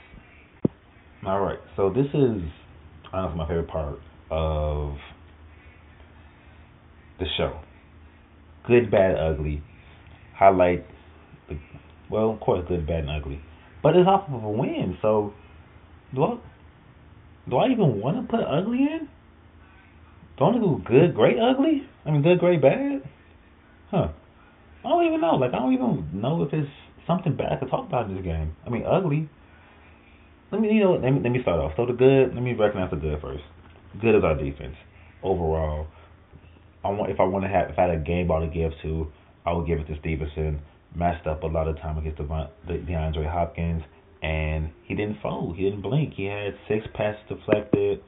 All 1.27 1.40
right, 1.40 1.59
so 1.77 1.90
this 1.90 2.07
is 2.14 2.42
honestly 3.12 3.38
my 3.38 3.49
favorite 3.49 3.68
part 3.68 3.99
of 4.31 4.96
the 7.18 7.27
show. 7.37 7.59
Good, 8.66 8.90
bad, 8.90 9.16
ugly. 9.16 9.62
Highlight 10.35 10.87
the 11.49 11.59
well, 12.11 12.31
of 12.31 12.40
course, 12.40 12.64
good, 12.68 12.87
bad, 12.87 13.05
and 13.05 13.11
ugly, 13.11 13.40
but 13.87 13.94
it's 13.94 14.09
off 14.09 14.29
of 14.29 14.42
a 14.42 14.51
win. 14.51 14.99
So 15.01 15.33
do 16.12 16.25
I 16.25 16.38
do 17.49 17.57
I 17.57 17.68
even 17.68 18.01
want 18.01 18.16
to 18.16 18.22
put 18.27 18.42
ugly 18.42 18.79
in? 18.79 19.09
Don't 20.37 20.57
I 20.57 20.59
do 20.59 20.83
good, 20.85 21.14
great, 21.14 21.37
ugly? 21.38 21.87
I 22.05 22.11
mean, 22.11 22.22
good, 22.22 22.40
great, 22.40 22.61
bad. 22.61 23.09
Huh? 23.92 24.09
I 24.85 24.88
don't 24.88 25.07
even 25.07 25.20
know. 25.20 25.37
Like, 25.37 25.55
I 25.55 25.61
don't 25.61 25.72
even 25.72 26.20
know 26.20 26.42
if 26.42 26.53
it's 26.53 26.68
something 27.07 27.37
bad 27.37 27.61
to 27.61 27.66
talk 27.66 27.87
about 27.87 28.11
in 28.11 28.16
this 28.16 28.25
game. 28.25 28.57
I 28.66 28.70
mean, 28.70 28.85
ugly 28.85 29.31
let 30.53 30.61
me 30.61 30.72
you 30.72 30.81
know 30.81 30.92
let 30.94 31.11
me 31.11 31.20
let 31.22 31.31
me 31.31 31.42
start 31.42 31.61
off. 31.61 31.72
So 31.77 31.87
the 31.87 31.92
good, 31.92 32.35
let 32.35 32.42
me 32.42 32.53
recognize 32.53 32.90
the 32.90 32.96
good 32.96 33.20
first. 33.20 33.42
Good 34.01 34.16
is 34.16 34.25
our 34.25 34.35
defense 34.35 34.77
overall. 35.22 35.87
I 36.85 36.90
want 36.90 37.11
if 37.11 37.20
I 37.20 37.25
want 37.25 37.44
to 37.44 37.49
have 37.49 37.70
if 37.70 37.79
I 37.79 37.83
had 37.83 37.90
a 37.90 37.99
game 37.99 38.29
ball 38.29 38.40
to 38.40 38.46
give 38.46 38.72
to, 38.83 39.11
I 39.44 39.53
would 39.53 39.66
give 39.66 39.79
it 39.79 39.87
to 39.88 39.99
Stevenson. 40.01 40.61
Messed 40.96 41.26
up 41.26 41.42
a 41.42 41.46
lot 41.46 41.68
of 41.68 41.76
time 41.76 41.98
against 41.98 42.18
Devon, 42.18 42.48
DeAndre 42.66 43.30
Hopkins, 43.30 43.82
and 44.22 44.70
he 44.85 44.94
didn't 44.94 45.18
fold. 45.22 45.56
He 45.56 45.64
didn't 45.64 45.82
blink. 45.82 46.14
He 46.16 46.24
had 46.24 46.54
six 46.68 46.87
passes 46.94 47.20
deflected, 47.28 48.00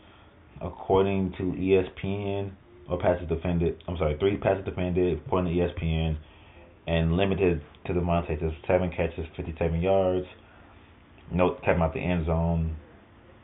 according 0.63 1.35
to 1.39 1.43
ESPN, 1.45 2.53
or 2.89 2.99
passes 2.99 3.29
defended. 3.29 3.83
I'm 3.87 3.99
sorry, 3.99 4.17
three 4.19 4.39
passes 4.39 4.65
defended 4.65 5.21
according 5.27 5.55
to 5.55 5.61
ESPN, 5.61 6.17
and 6.87 7.17
limited 7.17 7.61
to 7.87 7.93
Davante 7.93 8.39
to 8.41 8.53
seven 8.67 8.91
catches, 8.91 9.27
57 9.37 9.81
yards 9.83 10.27
No 11.31 11.57
came 11.65 11.83
out 11.83 11.93
the 11.93 12.01
end 12.01 12.27
zone. 12.27 12.77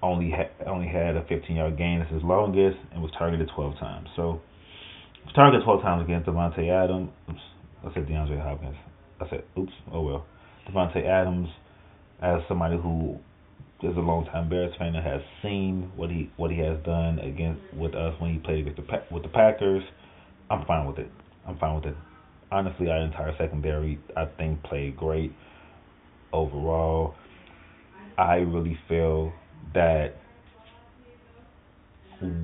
Only 0.03 0.31
ha- 0.31 0.51
only 0.67 0.89
had 0.89 1.17
a 1.17 1.25
15 1.29 1.57
yard 1.57 1.77
gain 1.77 2.01
as 2.01 2.13
his 2.13 2.23
longest 2.23 2.79
and 2.93 3.03
was 3.03 3.11
targeted 3.19 3.51
12 3.55 3.79
times. 3.79 4.09
So 4.17 4.41
targeted 5.35 5.65
12 5.65 5.83
times 5.83 6.05
against 6.05 6.29
Davante 6.29 6.69
Adams. 6.71 7.11
I 7.29 7.93
said 7.95 8.07
DeAndre 8.07 8.43
Hopkins. 8.43 8.77
I 9.25 9.31
said 9.31 9.45
oops. 9.59 9.73
Oh 9.93 10.03
well. 10.03 10.27
Davante 10.69 11.05
Adams, 11.05 11.49
as 12.23 12.41
somebody 12.49 12.77
who 12.77 13.19
is 13.83 13.97
a 13.97 14.01
longtime 14.01 14.49
Bears 14.49 14.75
fan 14.79 14.95
has 14.95 15.21
seen 15.43 15.91
what 15.97 16.11
he 16.11 16.31
what 16.37 16.51
he 16.51 16.59
has 16.59 16.79
done 16.85 17.19
against 17.19 17.61
with 17.75 17.95
us 17.95 18.15
when 18.19 18.33
he 18.33 18.39
played 18.39 18.67
against 18.67 18.81
the 18.89 19.03
with 19.11 19.23
the 19.23 19.29
Packers, 19.29 19.83
I'm 20.51 20.65
fine 20.67 20.87
with 20.87 20.99
it. 20.99 21.11
I'm 21.47 21.59
fine 21.59 21.77
with 21.77 21.87
it. 21.87 21.97
Honestly, 22.51 22.89
our 22.89 22.99
entire 22.99 23.35
secondary 23.39 23.99
I 24.17 24.27
think 24.39 24.63
played 24.63 24.97
great 24.97 25.33
overall. 26.33 27.15
I 28.17 28.37
really 28.37 28.79
feel 28.89 29.33
that 29.75 30.15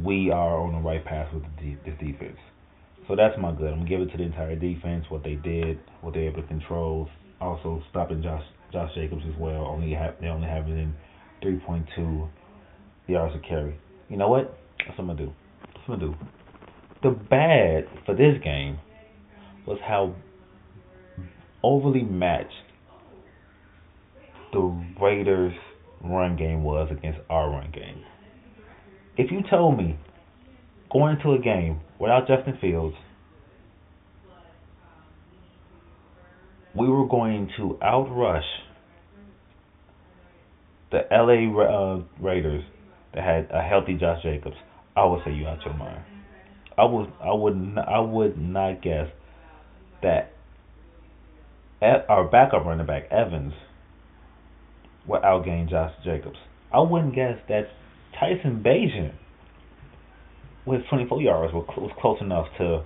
we 0.05 0.31
are 0.31 0.59
on 0.59 0.73
the 0.73 0.81
right 0.81 1.05
path 1.05 1.33
with 1.33 1.45
the 1.59 1.77
this 1.85 1.99
defense. 1.99 2.39
So 3.11 3.17
that's 3.17 3.37
my 3.41 3.51
good. 3.51 3.73
I'm 3.73 3.79
gonna 3.79 3.89
give 3.89 4.01
it 4.03 4.13
to 4.13 4.19
the 4.19 4.23
entire 4.23 4.55
defense, 4.55 5.05
what 5.09 5.25
they 5.25 5.35
did, 5.35 5.81
what 6.01 6.15
they 6.15 6.21
were 6.21 6.29
able 6.29 6.43
to 6.43 6.47
control. 6.47 7.09
Also 7.41 7.83
stopping 7.91 8.23
Josh 8.23 8.45
Josh 8.73 8.95
Jacobs 8.95 9.25
as 9.27 9.37
well. 9.37 9.67
Only 9.67 9.93
have 9.95 10.15
they 10.21 10.29
only 10.29 10.47
have 10.47 10.69
it 10.69 10.79
in 10.79 10.95
3.2 11.43 12.29
yards 13.09 13.35
of 13.35 13.43
carry. 13.43 13.77
You 14.09 14.17
know 14.17 14.29
what? 14.29 14.57
That's 14.79 14.97
what 14.97 15.11
I'm 15.11 15.17
gonna 15.17 15.27
do. 15.27 15.33
That's 15.75 15.89
what 15.89 15.95
I'm 15.97 16.01
gonna 16.01 16.13
do. 16.13 16.27
The 17.03 17.11
bad 17.11 17.89
for 18.07 18.15
this 18.15 18.41
game 18.45 18.79
was 19.67 19.79
how 19.85 20.15
overly 21.65 22.05
matched 22.05 22.53
the 24.53 24.85
Raiders' 25.03 25.53
run 26.05 26.37
game 26.37 26.63
was 26.63 26.89
against 26.93 27.19
our 27.29 27.51
run 27.51 27.73
game. 27.73 28.05
If 29.17 29.33
you 29.33 29.41
told 29.51 29.79
me 29.79 29.99
going 30.93 31.17
into 31.17 31.33
a 31.33 31.39
game 31.41 31.81
without 32.01 32.27
Justin 32.27 32.59
Fields, 32.61 32.97
we 36.75 36.89
were 36.89 37.07
going 37.07 37.51
to 37.59 37.79
outrush 37.83 38.43
the 40.91 41.01
LA 41.11 41.63
uh, 41.63 42.03
Raiders 42.21 42.65
that 43.15 43.23
had 43.23 43.49
a 43.53 43.63
healthy 43.63 43.95
Josh 43.95 44.23
Jacobs, 44.23 44.57
I 44.97 45.05
would 45.05 45.21
say 45.25 45.33
you 45.33 45.47
out 45.47 45.65
your 45.65 45.75
mind. 45.75 46.03
I 46.79 46.85
would 46.85 47.13
I 47.23 47.35
would 47.35 47.79
I 47.87 48.01
would 48.01 48.39
not 48.39 48.83
guess 48.83 49.09
that 50.03 50.33
our 51.83 52.25
backup 52.25 52.65
running 52.65 52.87
back 52.87 53.05
Evans 53.11 53.53
will 55.07 55.21
outgain 55.21 55.69
Josh 55.69 55.93
Jacobs. 56.05 56.39
I 56.73 56.81
wouldn't 56.81 57.15
guess 57.15 57.37
that 57.49 57.65
Tyson 58.19 58.63
Bagent 58.65 59.13
with 60.67 60.83
24 60.89 61.23
yards 61.23 61.53
was 61.55 61.91
close 62.01 62.19
enough 62.21 62.47
to 62.59 62.85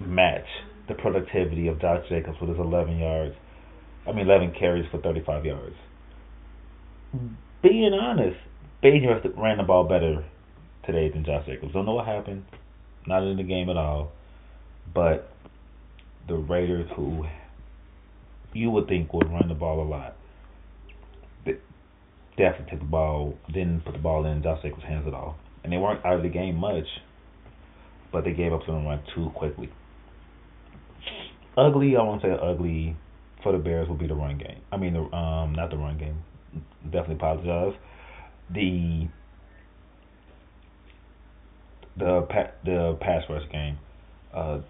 match 0.00 0.46
the 0.88 0.94
productivity 0.94 1.68
of 1.68 1.80
Josh 1.80 2.08
Jacobs 2.08 2.38
with 2.40 2.50
his 2.50 2.58
11 2.58 2.98
yards. 2.98 3.34
I 4.06 4.12
mean, 4.12 4.26
11 4.26 4.54
carries 4.58 4.86
for 4.90 5.00
35 5.00 5.44
yards. 5.44 5.76
Being 7.62 7.92
honest, 7.92 8.38
Bagent 8.82 9.36
ran 9.36 9.58
the 9.58 9.62
ball 9.62 9.84
better 9.84 10.24
today 10.84 11.08
than 11.08 11.24
Josh 11.24 11.46
Jacobs. 11.46 11.72
Don't 11.72 11.86
know 11.86 11.94
what 11.94 12.06
happened. 12.06 12.44
Not 13.06 13.22
in 13.22 13.36
the 13.36 13.44
game 13.44 13.68
at 13.68 13.76
all. 13.76 14.10
But 14.92 15.30
the 16.26 16.34
Raiders, 16.34 16.90
who 16.96 17.26
you 18.52 18.70
would 18.70 18.88
think 18.88 19.12
would 19.12 19.30
run 19.30 19.48
the 19.48 19.54
ball 19.54 19.80
a 19.82 19.88
lot, 19.88 20.16
definitely 22.36 22.70
took 22.70 22.80
the 22.80 22.86
ball, 22.86 23.34
didn't 23.52 23.84
put 23.84 23.92
the 23.92 24.00
ball 24.00 24.24
in 24.26 24.42
Josh 24.42 24.62
Jacobs' 24.62 24.84
hands 24.84 25.06
at 25.06 25.14
all. 25.14 25.36
And 25.64 25.72
they 25.72 25.76
weren't 25.76 26.04
out 26.04 26.16
of 26.16 26.22
the 26.22 26.28
game 26.28 26.56
much, 26.56 26.86
but 28.10 28.24
they 28.24 28.32
gave 28.32 28.52
up 28.52 28.60
to 28.60 28.66
the 28.66 28.72
run 28.72 29.00
too 29.14 29.30
quickly. 29.34 29.70
Ugly, 31.56 31.96
I 31.96 32.02
won't 32.02 32.22
say 32.22 32.30
ugly 32.30 32.96
for 33.42 33.52
the 33.52 33.58
Bears 33.58 33.88
will 33.88 33.96
be 33.96 34.06
the 34.06 34.14
run 34.14 34.38
game. 34.38 34.60
I 34.70 34.76
mean, 34.76 34.94
the 34.94 35.16
um, 35.16 35.54
not 35.54 35.70
the 35.70 35.76
run 35.76 35.98
game. 35.98 36.22
Definitely 36.84 37.16
apologize. 37.16 37.74
The 38.52 39.08
the 41.96 42.26
the 42.64 42.98
pass 43.00 43.22
rush 43.28 43.50
game. 43.50 43.78
Uh, 44.34 44.60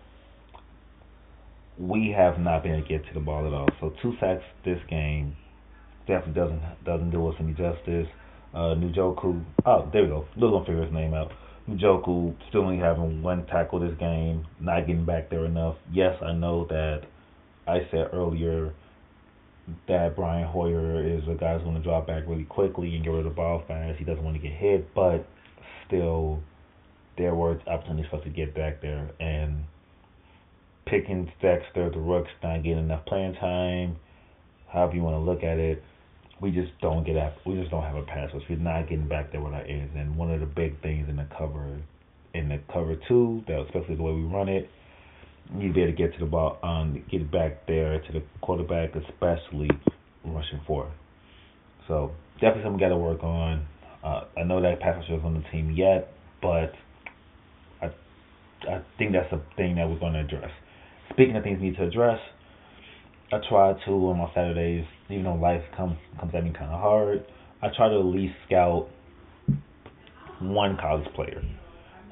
we 1.78 2.14
have 2.16 2.38
not 2.38 2.62
been 2.62 2.72
able 2.74 2.82
to 2.82 2.88
get 2.88 3.06
to 3.06 3.14
the 3.14 3.20
ball 3.20 3.46
at 3.46 3.52
all. 3.52 3.68
So 3.80 3.92
two 4.02 4.14
sacks 4.20 4.42
this 4.64 4.78
game 4.90 5.36
definitely 6.06 6.34
doesn't 6.34 6.84
doesn't 6.84 7.10
do 7.10 7.26
us 7.28 7.34
any 7.40 7.52
justice. 7.52 8.08
Uh, 8.54 8.74
Njoku, 8.74 9.44
oh 9.64 9.88
there 9.92 10.02
we 10.02 10.08
go. 10.08 10.26
Little 10.36 10.58
gonna 10.58 10.66
figure 10.66 10.84
his 10.84 10.92
name 10.92 11.14
out. 11.14 11.32
Njoku 11.68 12.34
still 12.48 12.62
only 12.62 12.78
having 12.78 13.22
one 13.22 13.46
tackle 13.46 13.80
this 13.80 13.96
game, 13.98 14.46
not 14.60 14.86
getting 14.86 15.04
back 15.04 15.30
there 15.30 15.46
enough. 15.46 15.76
Yes, 15.92 16.16
I 16.22 16.32
know 16.32 16.66
that 16.66 17.02
I 17.66 17.86
said 17.90 18.10
earlier 18.12 18.74
that 19.88 20.16
Brian 20.16 20.46
Hoyer 20.46 21.06
is 21.06 21.22
a 21.28 21.34
guy 21.34 21.54
who's 21.54 21.62
going 21.62 21.76
to 21.76 21.82
drop 21.82 22.06
back 22.06 22.24
really 22.26 22.44
quickly 22.44 22.94
and 22.94 23.04
get 23.04 23.10
rid 23.10 23.20
of 23.20 23.24
the 23.26 23.30
ball 23.30 23.62
fast. 23.68 23.98
He 23.98 24.04
doesn't 24.04 24.24
want 24.24 24.36
to 24.36 24.42
get 24.42 24.52
hit, 24.52 24.92
but 24.94 25.24
still, 25.86 26.42
there 27.16 27.34
were 27.34 27.60
opportunities 27.66 28.06
for 28.10 28.16
us 28.16 28.24
to 28.24 28.30
get 28.30 28.54
back 28.54 28.82
there. 28.82 29.10
And 29.20 29.64
Pickens, 30.86 31.28
Dexter, 31.40 31.90
the 31.90 32.00
Rooks 32.00 32.30
not 32.42 32.64
getting 32.64 32.80
enough 32.80 33.06
playing 33.06 33.34
time. 33.34 33.96
However 34.68 34.96
you 34.96 35.02
want 35.02 35.14
to 35.14 35.20
look 35.20 35.44
at 35.44 35.58
it, 35.58 35.82
we 36.42 36.50
just 36.50 36.72
don't 36.80 37.06
get 37.06 37.16
at. 37.16 37.36
We 37.46 37.54
just 37.54 37.70
don't 37.70 37.84
have 37.84 37.94
a 37.94 38.02
pass 38.02 38.30
rush. 38.34 38.42
We're 38.50 38.56
not 38.56 38.88
getting 38.88 39.08
back 39.08 39.30
there 39.30 39.40
with 39.40 39.54
our 39.54 39.62
ends. 39.62 39.92
And 39.96 40.16
one 40.16 40.30
of 40.32 40.40
the 40.40 40.46
big 40.46 40.82
things 40.82 41.08
in 41.08 41.16
the 41.16 41.26
cover, 41.38 41.80
in 42.34 42.48
the 42.48 42.58
cover 42.72 42.96
two, 43.08 43.42
that 43.46 43.60
especially 43.60 43.94
the 43.94 44.02
way 44.02 44.12
we 44.12 44.22
run 44.22 44.48
it, 44.48 44.68
you 45.56 45.72
be 45.72 45.82
able 45.82 45.92
to 45.92 45.96
get 45.96 46.12
to 46.14 46.20
the 46.20 46.26
ball, 46.26 46.58
um, 46.62 47.02
get 47.10 47.30
back 47.30 47.66
there 47.66 48.00
to 48.00 48.12
the 48.12 48.22
quarterback, 48.40 48.90
especially 48.96 49.70
rushing 50.24 50.60
four. 50.66 50.90
So 51.86 52.10
definitely 52.34 52.64
something 52.64 52.74
we 52.74 52.80
got 52.80 52.88
to 52.88 52.96
work 52.96 53.22
on. 53.22 53.66
Uh, 54.02 54.24
I 54.36 54.42
know 54.42 54.60
that 54.60 54.80
pass 54.80 54.96
rush 54.96 55.18
is 55.18 55.24
on 55.24 55.34
the 55.34 55.48
team 55.50 55.70
yet, 55.70 56.12
but 56.40 56.72
I 57.80 57.86
I 58.68 58.82
think 58.98 59.12
that's 59.12 59.32
a 59.32 59.40
thing 59.56 59.76
that 59.76 59.88
we're 59.88 60.00
going 60.00 60.14
to 60.14 60.20
address. 60.20 60.50
Speaking 61.12 61.36
of 61.36 61.44
things 61.44 61.60
we 61.60 61.70
need 61.70 61.76
to 61.76 61.84
address, 61.86 62.18
I 63.32 63.38
try 63.48 63.72
to 63.86 63.90
on 63.90 64.18
my 64.18 64.28
Saturdays, 64.34 64.84
even 65.08 65.24
though 65.24 65.34
life 65.34 65.62
comes 65.74 65.96
comes 66.20 66.34
at 66.34 66.44
me 66.44 66.52
kind 66.52 66.70
of 66.70 66.78
hard. 66.78 67.24
I 67.62 67.68
try 67.74 67.88
to 67.88 67.94
at 67.94 68.04
least 68.04 68.34
scout 68.46 68.90
one 70.38 70.76
college 70.76 71.08
player. 71.14 71.42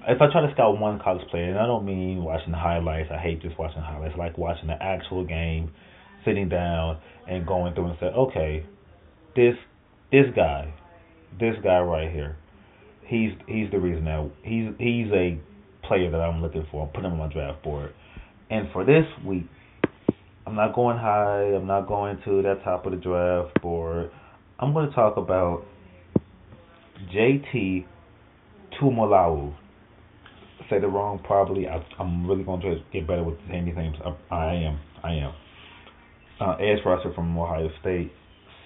If 0.09 0.23
I 0.23 0.33
try 0.33 0.41
to 0.47 0.53
scout 0.55 0.81
one 0.81 0.99
college 0.99 1.29
player, 1.31 1.51
and 1.51 1.59
I 1.59 1.67
don't 1.67 1.85
mean 1.85 2.25
watching 2.25 2.55
highlights. 2.55 3.11
I 3.13 3.19
hate 3.19 3.43
just 3.43 3.59
watching 3.59 3.83
highlights. 3.83 4.15
I 4.17 4.19
like 4.19 4.39
watching 4.39 4.69
the 4.69 4.83
actual 4.83 5.27
game, 5.27 5.73
sitting 6.25 6.49
down 6.49 6.99
and 7.29 7.47
going 7.47 7.75
through 7.75 7.89
and 7.89 7.99
say, 8.01 8.07
okay, 8.07 8.65
this 9.37 9.57
this 10.11 10.25
guy, 10.35 10.73
this 11.39 11.55
guy 11.63 11.81
right 11.81 12.11
here, 12.11 12.39
he's 13.05 13.33
he's 13.47 13.71
the 13.71 13.79
reason 13.79 14.07
that 14.07 14.31
he's 14.43 14.71
he's 14.79 15.13
a 15.13 15.39
player 15.87 16.11
that 16.11 16.21
I'm 16.21 16.41
looking 16.41 16.67
for. 16.71 16.87
I'm 16.87 16.93
putting 16.95 17.11
him 17.11 17.21
on 17.21 17.29
my 17.29 17.33
draft 17.33 17.63
board. 17.63 17.93
And 18.49 18.69
for 18.73 18.87
this 18.87 19.05
week, 19.25 19.47
I'm 20.51 20.57
not 20.57 20.75
going 20.75 20.99
high. 20.99 21.55
I'm 21.55 21.69
not 21.69 21.87
going 21.87 22.19
to 22.25 22.43
that 22.43 22.65
top 22.65 22.85
of 22.85 22.91
the 22.91 22.99
draft 22.99 23.63
board. 23.63 24.11
I'm 24.59 24.73
going 24.73 24.89
to 24.89 24.95
talk 24.97 25.17
about 25.17 25.65
JT 27.15 27.87
Tuimoloau. 28.75 29.55
Say 30.69 30.81
the 30.81 30.89
wrong 30.89 31.21
probably. 31.23 31.69
I, 31.69 31.81
am 32.01 32.27
really 32.27 32.43
going 32.43 32.63
to 32.63 32.81
get 32.93 33.07
better 33.07 33.23
with 33.23 33.37
saying 33.49 33.67
these 33.67 33.77
names. 33.77 33.95
I, 34.05 34.35
I 34.35 34.55
am. 34.55 34.81
I 35.05 35.13
am. 35.13 35.35
Uh, 36.41 36.57
edge 36.57 36.83
from 37.15 37.39
Ohio 37.39 37.69
State, 37.81 38.11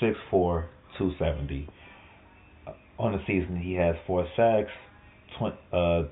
6'4", 0.01 0.65
270. 0.97 1.69
Uh, 2.67 2.71
on 2.99 3.13
the 3.13 3.19
season, 3.27 3.61
he 3.63 3.75
has 3.75 3.95
four 4.07 4.27
sacks, 4.35 4.71
20, 5.39 5.57
uh, 5.71 6.03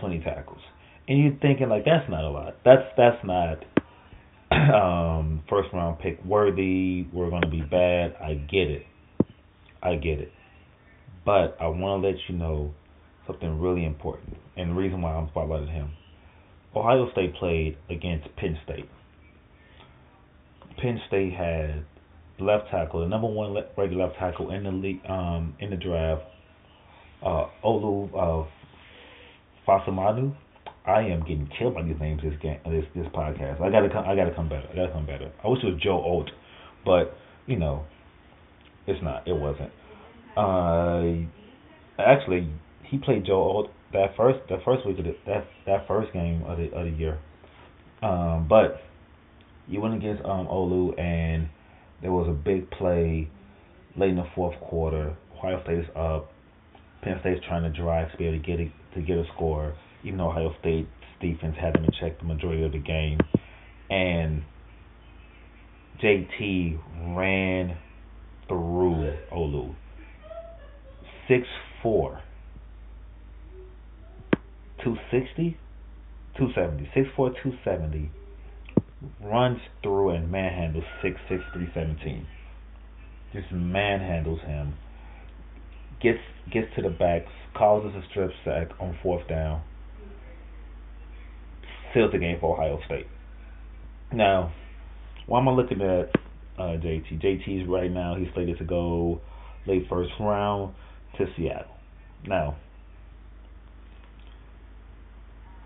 20 0.00 0.18
tackles 0.24 0.58
and 1.08 1.18
you're 1.18 1.36
thinking 1.40 1.68
like 1.68 1.84
that's 1.84 2.08
not 2.08 2.24
a 2.24 2.30
lot. 2.30 2.56
That's 2.64 2.82
that's 2.96 3.24
not 3.24 3.58
um, 4.74 5.42
first 5.48 5.68
round 5.72 5.98
pick 5.98 6.24
worthy. 6.24 7.06
We're 7.12 7.30
gonna 7.30 7.48
be 7.48 7.62
bad. 7.62 8.14
I 8.22 8.34
get 8.34 8.68
it. 8.68 8.86
I 9.82 9.96
get 9.96 10.20
it. 10.20 10.32
But 11.24 11.56
I 11.60 11.66
want 11.68 12.02
to 12.02 12.08
let 12.08 12.16
you 12.28 12.36
know 12.36 12.74
something 13.26 13.60
really 13.60 13.84
important, 13.84 14.36
and 14.56 14.70
the 14.70 14.74
reason 14.74 15.02
why 15.02 15.12
I'm 15.12 15.28
spotlighting 15.28 15.72
him. 15.72 15.92
Ohio 16.74 17.10
State 17.12 17.34
played 17.34 17.76
against 17.90 18.34
Penn 18.36 18.58
State. 18.64 18.88
Penn 20.80 21.00
State 21.06 21.32
had 21.32 21.84
left 22.40 22.70
tackle, 22.70 23.00
the 23.00 23.06
number 23.06 23.28
one 23.28 23.54
regular 23.76 24.06
left 24.06 24.18
tackle 24.18 24.50
in 24.50 24.64
the 24.64 24.70
league, 24.70 25.00
um, 25.08 25.54
in 25.60 25.70
the 25.70 25.76
draft, 25.76 26.22
uh, 27.24 27.46
Olu 27.64 28.08
uh, 28.14 28.48
Fashanu. 29.68 30.34
I 30.86 31.02
am 31.02 31.20
getting 31.20 31.48
killed 31.58 31.74
by 31.74 31.82
these 31.82 32.00
names 32.00 32.22
this 32.22 32.34
game 32.42 32.58
this 32.66 32.84
this 32.94 33.06
podcast. 33.14 33.60
I 33.60 33.70
gotta 33.70 33.88
come 33.88 34.04
I 34.04 34.16
gotta 34.16 34.34
come 34.34 34.48
better. 34.48 34.66
I 34.70 34.74
gotta 34.74 34.92
come 34.92 35.06
better. 35.06 35.30
I 35.44 35.48
wish 35.48 35.62
it 35.62 35.66
was 35.66 35.80
Joe 35.82 36.00
Alt, 36.00 36.30
but 36.84 37.16
you 37.46 37.56
know, 37.56 37.84
it's 38.86 39.02
not. 39.02 39.26
It 39.28 39.34
wasn't. 39.34 39.70
Uh, 40.36 41.28
actually, 42.00 42.48
he 42.84 42.98
played 42.98 43.26
Joe 43.26 43.42
Alt 43.42 43.70
that 43.92 44.16
first 44.16 44.40
that 44.48 44.64
first 44.64 44.84
week 44.86 44.98
of 44.98 45.04
the, 45.04 45.14
that 45.26 45.46
that 45.66 45.86
first 45.86 46.12
game 46.12 46.42
of 46.44 46.58
the 46.58 46.64
of 46.76 46.86
the 46.86 46.98
year. 46.98 47.18
Um, 48.02 48.46
but 48.48 48.80
you 49.68 49.80
went 49.80 49.94
against 49.94 50.24
um 50.24 50.48
Olu 50.48 50.98
and 50.98 51.48
there 52.00 52.10
was 52.10 52.28
a 52.28 52.32
big 52.32 52.68
play 52.72 53.28
late 53.96 54.10
in 54.10 54.16
the 54.16 54.26
fourth 54.34 54.58
quarter. 54.60 55.16
Ohio 55.38 55.62
State 55.62 55.78
is 55.78 55.86
up. 55.94 56.32
Penn 57.02 57.18
State's 57.20 57.40
trying 57.46 57.62
to 57.62 57.80
drive 57.80 58.10
to 58.10 58.16
be 58.18 58.26
able 58.26 58.38
to 58.38 58.44
get 58.44 58.58
it 58.58 58.72
to 58.94 59.02
get 59.02 59.16
a 59.16 59.24
score 59.34 59.74
even 60.04 60.18
though 60.18 60.30
Ohio 60.30 60.54
State's 60.60 60.88
defense 61.20 61.56
had 61.60 61.74
them 61.74 61.84
in 61.84 61.90
check 62.00 62.18
the 62.18 62.24
majority 62.24 62.64
of 62.64 62.72
the 62.72 62.78
game. 62.78 63.18
And 63.90 64.42
JT 66.02 66.78
ran 67.16 67.76
through 68.48 69.16
Olu. 69.32 69.74
6'4", 71.30 72.20
260, 74.82 75.56
270, 76.36 76.90
6'4", 76.96 77.14
270, 77.16 78.10
runs 79.22 79.58
through 79.82 80.10
and 80.10 80.30
manhandles 80.30 80.84
6'6", 81.02 81.14
317. 81.28 82.26
Just 83.32 83.52
manhandles 83.52 84.44
him. 84.44 84.74
Gets 86.02 86.18
gets 86.52 86.66
to 86.74 86.82
the 86.82 86.90
back, 86.90 87.22
causes 87.54 87.94
a 87.94 88.02
strip 88.10 88.32
sack 88.44 88.68
on 88.80 88.98
fourth 89.02 89.28
down 89.28 89.62
seals 91.94 92.12
the 92.12 92.18
game 92.18 92.38
for 92.40 92.54
Ohio 92.54 92.78
State. 92.86 93.06
Now, 94.12 94.52
why 95.26 95.40
am 95.40 95.48
I 95.48 95.52
looking 95.52 95.80
at 95.80 96.10
uh, 96.58 96.76
JT? 96.78 97.22
JT's 97.22 97.68
right 97.68 97.90
now 97.90 98.16
he's 98.16 98.28
slated 98.34 98.58
to 98.58 98.64
go 98.64 99.20
late 99.66 99.86
first 99.88 100.10
round 100.20 100.74
to 101.18 101.26
Seattle. 101.36 101.74
Now, 102.26 102.56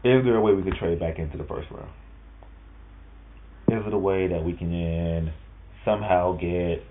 is 0.04 0.24
there 0.24 0.36
a 0.36 0.40
way 0.40 0.52
we 0.52 0.62
could 0.62 0.76
trade 0.78 1.00
back 1.00 1.18
into 1.18 1.36
the 1.36 1.44
first 1.44 1.68
round? 1.70 1.90
Is 3.68 3.82
it 3.84 3.92
a 3.92 3.98
way 3.98 4.28
that 4.28 4.44
we 4.44 4.52
can 4.52 5.32
somehow 5.84 6.36
get 6.36 6.84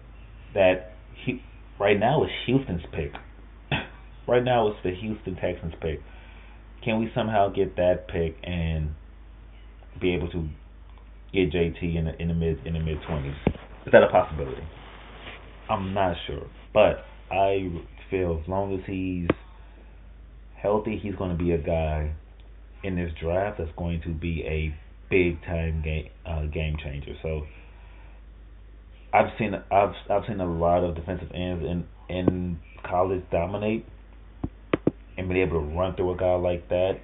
that? 0.54 0.92
He, 1.26 1.42
right 1.80 1.98
now 1.98 2.24
it's 2.24 2.34
Houston's 2.46 2.84
pick. 2.92 3.14
right 4.28 4.44
now 4.44 4.68
it's 4.68 4.78
the 4.84 4.92
Houston 4.94 5.36
Texans 5.36 5.74
pick. 5.82 6.02
Can 6.84 7.00
we 7.00 7.10
somehow 7.16 7.50
get 7.50 7.78
that 7.78 8.08
pick 8.10 8.36
and 8.44 8.94
be 10.00 10.14
able 10.14 10.30
to 10.30 10.48
get 11.34 11.52
JT 11.52 11.96
in 11.96 12.06
the 12.06 12.22
in 12.22 12.28
the 12.30 12.34
mid 12.34 12.66
in 12.66 12.74
the 12.74 12.80
mid 12.80 12.98
twenties? 13.08 13.36
Is 13.86 13.92
that 13.92 14.04
a 14.04 14.10
possibility? 14.10 14.64
I'm 15.70 15.94
not 15.94 16.16
sure, 16.28 16.48
but 16.74 17.06
I 17.32 17.70
feel 18.10 18.40
as 18.42 18.48
long 18.48 18.74
as 18.74 18.82
he's 18.86 19.28
healthy, 20.62 21.00
he's 21.02 21.16
going 21.16 21.36
to 21.36 21.44
be 21.44 21.52
a 21.52 21.58
guy 21.58 22.14
in 22.84 22.96
this 22.96 23.12
draft 23.20 23.58
that's 23.58 23.72
going 23.78 24.02
to 24.02 24.10
be 24.10 24.44
a 24.46 24.76
big 25.10 25.42
time 25.44 25.82
game 25.84 26.10
uh, 26.26 26.46
game 26.46 26.76
changer. 26.84 27.14
So 27.22 27.44
I've 29.14 29.32
seen 29.40 29.54
I've 29.72 29.94
I've 30.10 30.24
seen 30.28 30.40
a 30.40 30.52
lot 30.52 30.84
of 30.84 30.96
defensive 30.96 31.32
ends 31.34 31.64
in 31.64 31.86
in 32.10 32.60
college 32.88 33.24
dominate 33.32 33.86
and 35.18 35.30
be 35.30 35.42
able 35.42 35.62
to 35.62 35.76
run 35.76 35.96
through 35.96 36.14
a 36.14 36.18
guy 36.18 36.36
like 36.36 36.68
that 36.70 37.00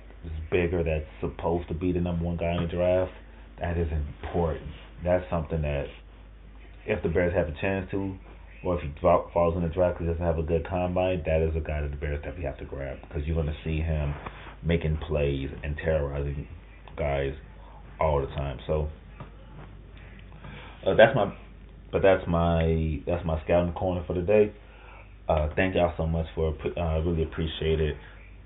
bigger 0.51 0.83
that's 0.83 1.07
supposed 1.21 1.67
to 1.69 1.73
be 1.73 1.91
the 1.91 2.01
number 2.01 2.25
one 2.25 2.37
guy 2.37 2.55
in 2.55 2.63
the 2.63 2.67
draft. 2.67 3.11
That 3.59 3.77
is 3.77 3.87
important. 3.91 4.71
That's 5.03 5.23
something 5.29 5.61
that 5.61 5.85
if 6.85 7.01
the 7.03 7.09
Bears 7.09 7.33
have 7.33 7.47
a 7.47 7.61
chance 7.61 7.89
to, 7.91 8.15
or 8.63 8.77
if 8.77 8.81
he 8.81 8.89
drop, 8.99 9.33
falls 9.33 9.55
in 9.55 9.63
the 9.63 9.69
draft 9.69 9.97
because 9.97 10.07
he 10.07 10.13
doesn't 10.13 10.25
have 10.25 10.37
a 10.37 10.43
good 10.43 10.67
combine, 10.67 11.23
that 11.25 11.41
is 11.41 11.55
a 11.55 11.59
guy 11.59 11.81
that 11.81 11.91
the 11.91 11.97
Bears 11.97 12.19
definitely 12.19 12.45
have 12.45 12.57
to 12.59 12.65
grab 12.65 12.97
because 13.07 13.25
you're 13.25 13.35
going 13.35 13.47
to 13.47 13.57
see 13.63 13.77
him 13.77 14.13
making 14.63 14.97
plays 15.07 15.49
and 15.63 15.75
terrorizing 15.77 16.47
guys 16.97 17.33
all 17.99 18.21
the 18.21 18.27
time. 18.27 18.59
So 18.67 18.89
uh, 20.85 20.95
that's 20.95 21.15
my, 21.15 21.33
but 21.91 22.01
that's 22.01 22.27
my 22.27 23.01
that's 23.05 23.25
my 23.25 23.41
scouting 23.43 23.73
corner 23.73 24.03
for 24.05 24.13
today. 24.13 24.53
Uh, 25.29 25.49
thank 25.55 25.75
y'all 25.75 25.93
so 25.97 26.05
much 26.05 26.25
for 26.35 26.55
uh, 26.77 26.99
really 27.01 27.23
appreciate 27.23 27.79
it. 27.79 27.95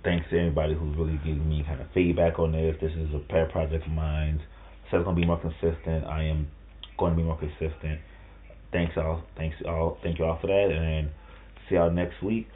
Thanks 0.05 0.29
to 0.29 0.37
everybody 0.37 0.75
who's 0.75 0.95
really 0.95 1.19
giving 1.25 1.49
me 1.49 1.63
kind 1.65 1.81
of 1.81 1.87
feedback 1.93 2.39
on 2.39 2.53
this. 2.53 2.75
This 2.79 2.91
is 2.91 3.09
a 3.13 3.19
pet 3.27 3.51
project 3.51 3.85
of 3.85 3.91
mine. 3.91 4.39
So 4.89 4.97
it's 4.97 5.03
gonna 5.03 5.19
be 5.19 5.25
more 5.25 5.41
consistent. 5.41 6.05
I 6.05 6.23
am 6.23 6.47
going 6.97 7.11
to 7.11 7.17
be 7.17 7.23
more 7.23 7.37
consistent. 7.37 7.99
Thanks 8.71 8.93
all. 8.97 9.23
Thanks 9.37 9.55
all. 9.67 9.97
Thank 10.03 10.19
you 10.19 10.25
all 10.25 10.37
for 10.41 10.47
that, 10.47 10.69
and 10.71 11.09
see 11.69 11.75
y'all 11.75 11.91
next 11.91 12.21
week 12.21 12.47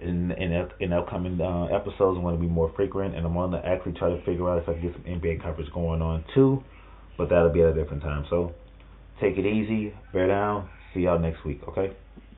in 0.00 0.30
in 0.32 0.68
in 0.80 0.92
upcoming 0.92 1.40
uh, 1.40 1.64
episodes. 1.66 2.16
I'm 2.16 2.22
going 2.22 2.36
to 2.36 2.40
be 2.40 2.48
more 2.48 2.72
frequent, 2.76 3.14
and 3.14 3.26
I'm 3.26 3.34
going 3.34 3.52
to 3.52 3.66
actually 3.66 3.92
try 3.92 4.10
to 4.10 4.18
figure 4.24 4.48
out 4.48 4.62
if 4.62 4.68
I 4.68 4.74
can 4.74 4.82
get 4.82 4.92
some 4.92 5.04
NBA 5.04 5.42
coverage 5.42 5.72
going 5.72 6.02
on 6.02 6.24
too, 6.34 6.62
but 7.18 7.28
that'll 7.28 7.52
be 7.52 7.62
at 7.62 7.68
a 7.68 7.74
different 7.74 8.02
time. 8.02 8.24
So 8.30 8.54
take 9.20 9.36
it 9.36 9.46
easy, 9.46 9.94
bear 10.12 10.28
down. 10.28 10.68
See 10.92 11.00
y'all 11.00 11.18
next 11.18 11.44
week. 11.44 11.60
Okay. 11.68 11.96